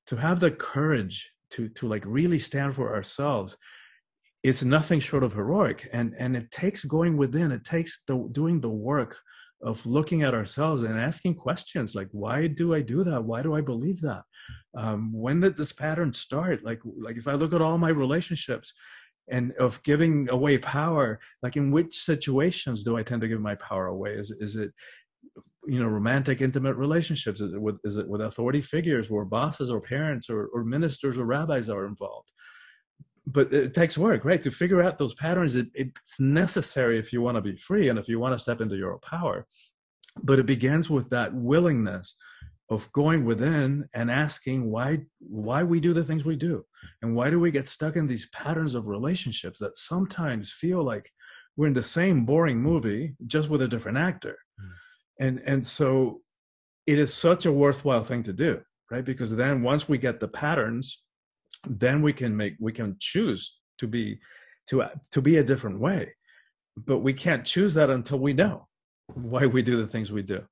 To 0.09 0.17
have 0.17 0.41
the 0.41 0.51
courage 0.51 1.31
to 1.53 1.71
to 1.71 1.89
like 1.89 2.05
really 2.05 2.39
stand 2.39 2.75
for 2.75 2.95
ourselves 2.95 3.57
it's 4.43 4.63
nothing 4.63 5.01
short 5.01 5.23
of 5.23 5.33
heroic 5.35 5.89
and 5.93 6.15
and 6.19 6.37
it 6.37 6.51
takes 6.51 6.85
going 6.85 7.17
within 7.17 7.53
it 7.53 7.65
takes 7.65 8.03
the 8.07 8.29
doing 8.33 8.61
the 8.61 8.71
work 8.71 9.17
of 9.63 9.85
looking 9.85 10.23
at 10.23 10.35
ourselves 10.35 10.83
and 10.83 10.99
asking 10.99 11.35
questions 11.35 11.95
like 11.95 12.09
why 12.13 12.47
do 12.47 12.75
i 12.75 12.81
do 12.81 13.05
that? 13.05 13.23
Why 13.23 13.43
do 13.43 13.55
i 13.55 13.61
believe 13.61 14.01
that? 14.01 14.23
Um, 14.77 15.13
when 15.13 15.41
did 15.41 15.57
this 15.57 15.73
pattern 15.73 16.13
start? 16.13 16.65
Like 16.65 16.81
like 16.85 17.17
if 17.17 17.29
i 17.29 17.35
look 17.35 17.53
at 17.53 17.61
all 17.61 17.79
my 17.79 17.91
relationships 17.91 18.73
and 19.31 19.53
of 19.61 19.83
giving 19.83 20.29
away 20.31 20.59
power 20.59 21.21
like 21.43 21.57
in 21.57 21.71
which 21.71 21.95
situations 21.95 22.83
do 22.83 22.97
i 22.97 23.03
tend 23.03 23.21
to 23.23 23.29
give 23.29 23.41
my 23.41 23.57
power 23.57 23.87
away? 23.87 24.13
Is 24.13 24.31
is 24.31 24.57
it 24.57 24.73
you 25.67 25.79
know 25.79 25.89
romantic 25.89 26.41
intimate 26.41 26.77
relationships? 26.77 27.43
Is 27.43 27.53
it 27.53 27.61
with 27.61 27.77
is 27.85 27.99
it 27.99 28.09
with 28.09 28.23
authority 28.23 28.63
figures 28.63 29.11
where 29.11 29.27
bosses 29.27 29.71
or 29.71 29.83
parents 29.83 30.31
or, 30.31 30.47
or 30.55 30.65
ministers 30.65 31.19
or 31.19 31.27
rabbis 31.27 31.69
are 31.69 31.85
involved 31.85 32.31
but 33.33 33.53
it 33.53 33.75
takes 33.75 33.99
work, 33.99 34.25
right? 34.25 34.43
To 34.43 34.51
figure 34.51 34.83
out 34.83 34.99
those 34.99 35.15
patterns, 35.15 35.57
it, 35.57 35.69
it's 35.75 36.19
necessary 36.19 36.99
if 36.99 37.13
you 37.13 37.23
want 37.23 37.37
to 37.37 37.43
be 37.43 37.57
free 37.57 37.89
and 37.89 37.99
if 37.99 38.09
you 38.09 38.19
want 38.19 38.35
to 38.35 38.39
step 38.39 38.61
into 38.61 38.77
your 38.77 38.99
power. 38.99 39.47
But 40.23 40.39
it 40.39 40.47
begins 40.47 40.91
with 40.91 41.11
that 41.11 41.35
willingness 41.35 42.15
of 42.71 42.91
going 42.93 43.25
within 43.25 43.89
and 43.95 44.11
asking 44.11 44.71
why 44.71 45.01
why 45.19 45.63
we 45.63 45.81
do 45.81 45.93
the 45.93 46.05
things 46.05 46.25
we 46.25 46.37
do 46.37 46.65
and 47.03 47.15
why 47.15 47.29
do 47.29 47.39
we 47.39 47.51
get 47.51 47.69
stuck 47.69 47.97
in 47.97 48.07
these 48.07 48.29
patterns 48.33 48.75
of 48.77 48.87
relationships 48.87 49.59
that 49.59 49.77
sometimes 49.77 50.53
feel 50.53 50.85
like 50.85 51.11
we're 51.57 51.67
in 51.67 51.73
the 51.73 51.83
same 51.83 52.25
boring 52.25 52.63
movie 52.63 53.15
just 53.27 53.49
with 53.49 53.61
a 53.61 53.69
different 53.69 53.99
actor 53.99 54.39
mm. 54.61 54.71
and 55.19 55.41
and 55.47 55.67
so 55.67 56.21
it 56.87 56.97
is 56.99 57.13
such 57.13 57.45
a 57.45 57.53
worthwhile 57.53 58.05
thing 58.05 58.23
to 58.23 58.33
do 58.33 58.61
right 58.91 59.05
because 59.05 59.35
then 59.35 59.63
once 59.63 59.89
we 59.89 59.99
get 59.99 60.21
the 60.21 60.29
patterns 60.29 61.03
then 61.69 62.03
we 62.03 62.13
can 62.13 62.37
make 62.37 62.57
we 62.59 62.73
can 62.73 62.97
choose 62.99 63.59
to 63.79 63.87
be 63.87 64.19
to 64.69 64.85
to 65.13 65.21
be 65.21 65.39
a 65.39 65.45
different 65.45 65.81
way. 65.81 66.15
But 66.77 66.99
we 66.99 67.13
can't 67.13 67.45
choose 67.45 67.75
that 67.75 67.91
until 67.91 68.19
we 68.19 68.33
know 68.33 68.69
why 69.15 69.47
we 69.47 69.63
do 69.63 69.77
the 69.77 69.87
things 69.87 70.13
we 70.13 70.23
do. 70.23 70.43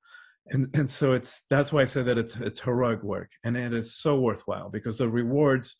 And 0.47 0.67
and 0.73 0.89
so 0.89 1.13
it's 1.13 1.43
that's 1.49 1.71
why 1.71 1.81
i 1.81 1.85
say 1.85 2.03
that 2.03 2.17
it's 2.17 2.35
it's 2.35 2.61
heroic 2.61 3.03
work. 3.03 3.31
And 3.43 3.57
it 3.57 3.73
is 3.73 3.95
so 3.95 4.19
worthwhile 4.19 4.69
because 4.69 4.97
the 4.97 5.09
rewards 5.09 5.77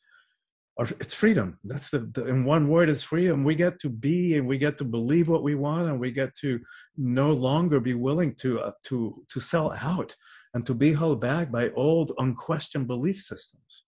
are 0.77 0.87
it's 0.99 1.13
freedom. 1.13 1.59
That's 1.63 1.89
the, 1.89 2.09
the 2.13 2.27
in 2.27 2.45
one 2.45 2.69
word 2.69 2.89
it's 2.89 3.03
freedom. 3.03 3.43
We 3.43 3.55
get 3.55 3.79
to 3.79 3.89
be 3.89 4.37
and 4.37 4.47
we 4.47 4.57
get 4.57 4.77
to 4.77 4.85
believe 4.85 5.27
what 5.27 5.43
we 5.43 5.55
want 5.55 5.89
and 5.89 5.99
we 5.99 6.11
get 6.11 6.33
to 6.35 6.59
no 6.97 7.33
longer 7.33 7.79
be 7.79 7.93
willing 7.93 8.33
to 8.35 8.61
uh, 8.61 8.71
to 8.85 9.23
to 9.29 9.39
sell 9.39 9.73
out 9.73 10.15
and 10.53 10.65
to 10.65 10.73
be 10.73 10.93
held 10.93 11.21
back 11.21 11.51
by 11.51 11.69
old 11.71 12.13
unquestioned 12.17 12.87
belief 12.87 13.19
systems 13.21 13.83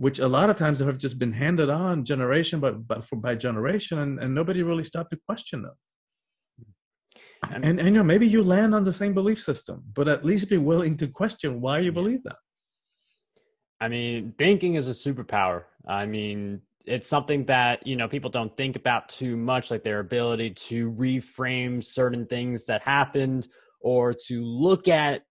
which 0.00 0.18
a 0.18 0.26
lot 0.26 0.48
of 0.48 0.56
times 0.56 0.78
have 0.78 0.96
just 0.96 1.18
been 1.18 1.34
handed 1.34 1.68
on 1.68 2.06
generation 2.06 2.58
but 2.58 3.04
for, 3.04 3.16
by 3.16 3.34
generation 3.34 3.98
and, 3.98 4.18
and 4.18 4.34
nobody 4.34 4.62
really 4.62 4.82
stopped 4.82 5.10
to 5.10 5.18
question 5.28 5.60
them. 5.60 5.74
And, 7.50 7.64
and, 7.66 7.78
and 7.78 7.88
you 7.88 7.94
know 7.96 8.02
maybe 8.02 8.26
you 8.26 8.42
land 8.42 8.74
on 8.74 8.82
the 8.82 8.94
same 8.94 9.12
belief 9.12 9.40
system 9.42 9.82
but 9.92 10.08
at 10.08 10.24
least 10.24 10.48
be 10.48 10.56
willing 10.56 10.96
to 10.96 11.06
question 11.06 11.60
why 11.60 11.80
you 11.80 11.92
believe 11.92 12.22
that. 12.24 12.36
I 13.78 13.88
mean 13.88 14.32
thinking 14.38 14.76
is 14.76 14.88
a 14.88 14.92
superpower. 14.92 15.64
I 15.86 16.06
mean 16.06 16.62
it's 16.86 17.06
something 17.06 17.44
that 17.44 17.86
you 17.86 17.96
know 17.96 18.08
people 18.08 18.30
don't 18.30 18.56
think 18.56 18.76
about 18.76 19.10
too 19.10 19.36
much 19.36 19.70
like 19.70 19.84
their 19.84 20.00
ability 20.00 20.50
to 20.68 20.92
reframe 20.92 21.84
certain 21.84 22.24
things 22.24 22.64
that 22.66 22.80
happened 22.80 23.48
or 23.82 24.14
to 24.28 24.42
look 24.42 24.88
at 24.88 25.22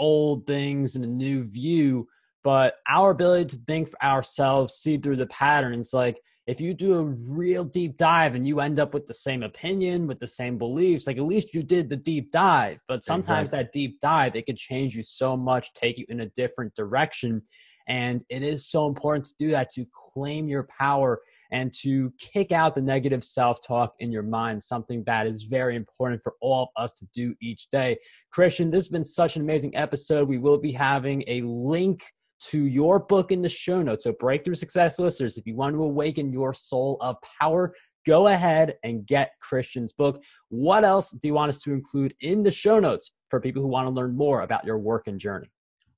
old 0.00 0.44
things 0.44 0.96
in 0.96 1.04
a 1.04 1.06
new 1.06 1.44
view 1.44 2.08
but 2.42 2.74
our 2.88 3.10
ability 3.10 3.56
to 3.56 3.62
think 3.66 3.90
for 3.90 4.02
ourselves, 4.02 4.74
see 4.74 4.96
through 4.96 5.16
the 5.16 5.26
patterns, 5.26 5.90
like 5.92 6.20
if 6.46 6.60
you 6.60 6.74
do 6.74 6.94
a 6.94 7.04
real 7.04 7.64
deep 7.64 7.96
dive 7.96 8.34
and 8.34 8.46
you 8.46 8.60
end 8.60 8.80
up 8.80 8.94
with 8.94 9.06
the 9.06 9.14
same 9.14 9.42
opinion, 9.42 10.06
with 10.06 10.18
the 10.18 10.26
same 10.26 10.58
beliefs, 10.58 11.06
like 11.06 11.16
at 11.16 11.22
least 11.22 11.54
you 11.54 11.62
did 11.62 11.88
the 11.88 11.96
deep 11.96 12.32
dive. 12.32 12.82
But 12.88 13.04
sometimes 13.04 13.50
exactly. 13.50 13.64
that 13.64 13.72
deep 13.72 14.00
dive, 14.00 14.36
it 14.36 14.46
could 14.46 14.56
change 14.56 14.96
you 14.96 15.02
so 15.02 15.36
much, 15.36 15.72
take 15.74 15.98
you 15.98 16.06
in 16.08 16.20
a 16.20 16.30
different 16.30 16.74
direction. 16.74 17.42
And 17.88 18.24
it 18.30 18.42
is 18.42 18.68
so 18.68 18.86
important 18.86 19.26
to 19.26 19.34
do 19.38 19.50
that 19.50 19.70
to 19.70 19.86
claim 19.92 20.48
your 20.48 20.66
power 20.76 21.20
and 21.52 21.72
to 21.82 22.12
kick 22.18 22.52
out 22.52 22.74
the 22.74 22.80
negative 22.80 23.24
self 23.24 23.58
talk 23.66 23.94
in 23.98 24.10
your 24.10 24.22
mind, 24.22 24.62
something 24.62 25.02
that 25.06 25.26
is 25.26 25.44
very 25.44 25.76
important 25.76 26.22
for 26.22 26.34
all 26.40 26.72
of 26.76 26.82
us 26.82 26.92
to 26.94 27.06
do 27.12 27.34
each 27.40 27.68
day. 27.70 27.98
Christian, 28.32 28.70
this 28.70 28.84
has 28.86 28.90
been 28.90 29.04
such 29.04 29.36
an 29.36 29.42
amazing 29.42 29.76
episode. 29.76 30.28
We 30.28 30.38
will 30.38 30.58
be 30.58 30.72
having 30.72 31.24
a 31.26 31.42
link 31.42 32.02
to 32.48 32.64
your 32.64 32.98
book 32.98 33.32
in 33.32 33.42
the 33.42 33.48
show 33.48 33.82
notes. 33.82 34.04
So, 34.04 34.12
Breakthrough 34.12 34.54
Success 34.54 34.98
listeners, 34.98 35.36
if 35.36 35.46
you 35.46 35.56
want 35.56 35.74
to 35.74 35.82
awaken 35.82 36.32
your 36.32 36.52
soul 36.52 36.96
of 37.00 37.16
power, 37.40 37.74
go 38.06 38.28
ahead 38.28 38.74
and 38.82 39.06
get 39.06 39.32
Christian's 39.40 39.92
book. 39.92 40.22
What 40.48 40.84
else 40.84 41.10
do 41.10 41.28
you 41.28 41.34
want 41.34 41.50
us 41.50 41.60
to 41.62 41.72
include 41.72 42.14
in 42.20 42.42
the 42.42 42.50
show 42.50 42.78
notes 42.80 43.12
for 43.28 43.40
people 43.40 43.62
who 43.62 43.68
want 43.68 43.86
to 43.86 43.92
learn 43.92 44.16
more 44.16 44.42
about 44.42 44.64
your 44.64 44.78
work 44.78 45.06
and 45.06 45.18
journey? 45.18 45.50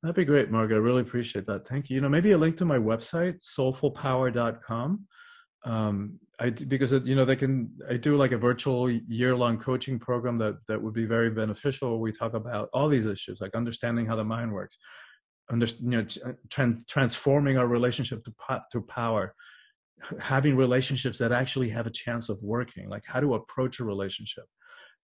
That'd 0.02 0.16
be 0.16 0.24
great, 0.24 0.50
Mark. 0.50 0.72
I 0.72 0.74
really 0.74 1.02
appreciate 1.02 1.46
that. 1.46 1.66
Thank 1.66 1.88
you. 1.88 1.96
You 1.96 2.00
know, 2.00 2.09
maybe 2.09 2.33
a 2.33 2.38
link 2.38 2.57
to 2.57 2.64
my 2.64 2.78
website, 2.78 3.40
soulfulpower.com. 3.42 5.07
Um, 5.64 6.18
I 6.40 6.50
because 6.50 6.92
it, 6.92 7.07
you 7.07 7.14
know 7.14 7.24
they 7.24 7.37
can 7.37 7.70
I 7.88 7.96
do 7.96 8.16
like 8.16 8.33
a 8.33 8.37
virtual 8.38 8.90
year 8.90 9.37
long 9.37 9.59
coaching 9.59 9.98
program 9.98 10.37
that 10.38 10.57
that 10.66 10.83
would 10.83 10.94
be 10.94 11.05
very 11.05 11.31
beneficial. 11.31 12.00
We 12.00 12.11
talk 12.11 12.35
about 12.35 12.68
all 12.72 12.88
these 12.88 13.07
issues 13.07 13.40
like 13.40 13.55
understanding 13.55 14.07
how 14.07 14.16
the 14.16 14.24
mind 14.24 14.52
works, 14.52 14.76
under, 15.53 15.67
you 15.67 15.91
know, 15.91 16.07
trans, 16.49 16.85
transforming 16.87 17.59
our 17.59 17.67
relationship 17.67 18.25
to, 18.25 18.62
to 18.73 18.81
power, 18.81 19.35
having 20.19 20.57
relationships 20.57 21.19
that 21.19 21.31
actually 21.31 21.69
have 21.69 21.87
a 21.87 21.91
chance 21.91 22.29
of 22.29 22.43
working, 22.43 22.88
like 22.88 23.05
how 23.07 23.21
to 23.21 23.35
approach 23.35 23.79
a 23.79 23.85
relationship 23.85 24.45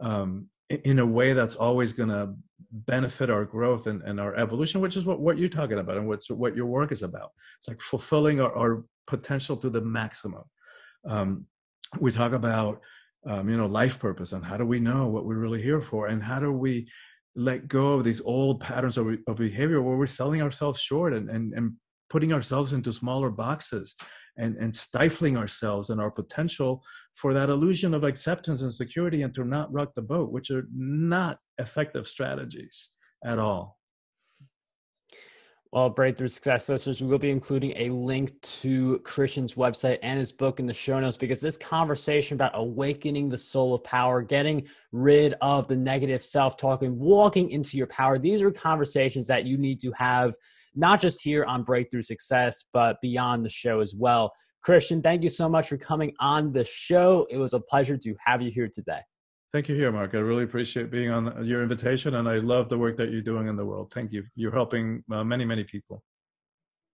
um, 0.00 0.46
in 0.70 0.98
a 0.98 1.06
way 1.06 1.34
that's 1.34 1.54
always 1.54 1.92
going 1.92 2.08
to 2.08 2.34
benefit 2.72 3.30
our 3.30 3.44
growth 3.44 3.86
and, 3.86 4.02
and, 4.02 4.18
our 4.18 4.34
evolution, 4.34 4.80
which 4.80 4.96
is 4.96 5.04
what, 5.04 5.20
what 5.20 5.38
you're 5.38 5.48
talking 5.48 5.78
about 5.78 5.96
and 5.96 6.08
what's, 6.08 6.30
what 6.30 6.56
your 6.56 6.66
work 6.66 6.92
is 6.92 7.02
about. 7.02 7.30
It's 7.58 7.68
like 7.68 7.80
fulfilling 7.80 8.40
our, 8.40 8.54
our 8.56 8.84
potential 9.06 9.56
to 9.58 9.70
the 9.70 9.80
maximum. 9.80 10.42
Um, 11.06 11.46
we 12.00 12.10
talk 12.10 12.32
about 12.32 12.80
um, 13.26 13.48
you 13.48 13.56
know 13.56 13.66
life 13.66 13.98
purpose 13.98 14.32
and 14.32 14.44
how 14.44 14.56
do 14.56 14.64
we 14.64 14.80
know 14.80 15.08
what 15.08 15.24
we're 15.24 15.38
really 15.38 15.62
here 15.62 15.80
for 15.80 16.06
and 16.06 16.22
how 16.22 16.38
do 16.38 16.52
we 16.52 16.88
let 17.38 17.68
go 17.68 17.94
of 17.94 18.02
these 18.02 18.20
old 18.24 18.60
patterns 18.60 18.98
of, 18.98 19.06
of 19.28 19.36
behavior 19.36 19.80
where 19.80 19.96
we're 19.96 20.06
selling 20.06 20.42
ourselves 20.42 20.80
short 20.80 21.14
and, 21.14 21.30
and, 21.30 21.54
and 21.54 21.72
putting 22.10 22.32
ourselves 22.32 22.72
into 22.72 22.92
smaller 22.92 23.30
boxes 23.30 23.94
and, 24.36 24.56
and 24.56 24.74
stifling 24.74 25.36
ourselves 25.36 25.90
and 25.90 26.00
our 26.00 26.10
potential 26.10 26.82
for 27.14 27.32
that 27.32 27.48
illusion 27.48 27.94
of 27.94 28.02
acceptance 28.02 28.62
and 28.62 28.74
security 28.74 29.22
and 29.22 29.32
to 29.34 29.44
not 29.44 29.72
rock 29.72 29.94
the 29.94 30.02
boat, 30.02 30.32
which 30.32 30.50
are 30.50 30.66
not 30.74 31.38
effective 31.58 32.08
strategies 32.08 32.88
at 33.24 33.38
all. 33.38 33.78
Well, 35.70 35.90
Breakthrough 35.90 36.28
Success 36.28 36.66
listeners, 36.70 37.02
we 37.02 37.08
will 37.08 37.18
be 37.18 37.30
including 37.30 37.74
a 37.76 37.90
link 37.90 38.40
to 38.40 39.00
Christian's 39.00 39.54
website 39.54 39.98
and 40.02 40.18
his 40.18 40.32
book 40.32 40.60
in 40.60 40.66
the 40.66 40.72
show 40.72 40.98
notes 40.98 41.18
because 41.18 41.42
this 41.42 41.58
conversation 41.58 42.36
about 42.36 42.52
awakening 42.54 43.28
the 43.28 43.36
soul 43.36 43.74
of 43.74 43.84
power, 43.84 44.22
getting 44.22 44.66
rid 44.92 45.34
of 45.42 45.68
the 45.68 45.76
negative 45.76 46.24
self 46.24 46.56
talk, 46.56 46.82
and 46.82 46.98
walking 46.98 47.50
into 47.50 47.76
your 47.76 47.86
power, 47.88 48.18
these 48.18 48.40
are 48.40 48.50
conversations 48.50 49.26
that 49.26 49.44
you 49.44 49.58
need 49.58 49.78
to 49.80 49.92
have 49.92 50.34
not 50.74 51.02
just 51.02 51.20
here 51.22 51.44
on 51.44 51.64
Breakthrough 51.64 52.02
Success, 52.02 52.64
but 52.72 52.96
beyond 53.02 53.44
the 53.44 53.50
show 53.50 53.80
as 53.80 53.94
well. 53.94 54.32
Christian, 54.62 55.02
thank 55.02 55.22
you 55.22 55.28
so 55.28 55.50
much 55.50 55.68
for 55.68 55.76
coming 55.76 56.14
on 56.18 56.50
the 56.50 56.64
show. 56.64 57.26
It 57.30 57.36
was 57.36 57.52
a 57.52 57.60
pleasure 57.60 57.98
to 57.98 58.14
have 58.24 58.40
you 58.40 58.50
here 58.50 58.70
today. 58.72 59.00
Thank 59.50 59.68
you 59.70 59.74
here, 59.74 59.90
Mark. 59.90 60.14
I 60.14 60.18
really 60.18 60.44
appreciate 60.44 60.90
being 60.90 61.10
on 61.10 61.46
your 61.46 61.62
invitation, 61.62 62.16
and 62.16 62.28
I 62.28 62.36
love 62.36 62.68
the 62.68 62.76
work 62.76 62.98
that 62.98 63.10
you're 63.10 63.22
doing 63.22 63.48
in 63.48 63.56
the 63.56 63.64
world. 63.64 63.90
Thank 63.94 64.12
you. 64.12 64.24
You're 64.34 64.52
helping 64.52 65.02
uh, 65.10 65.24
many, 65.24 65.46
many 65.46 65.64
people. 65.64 66.02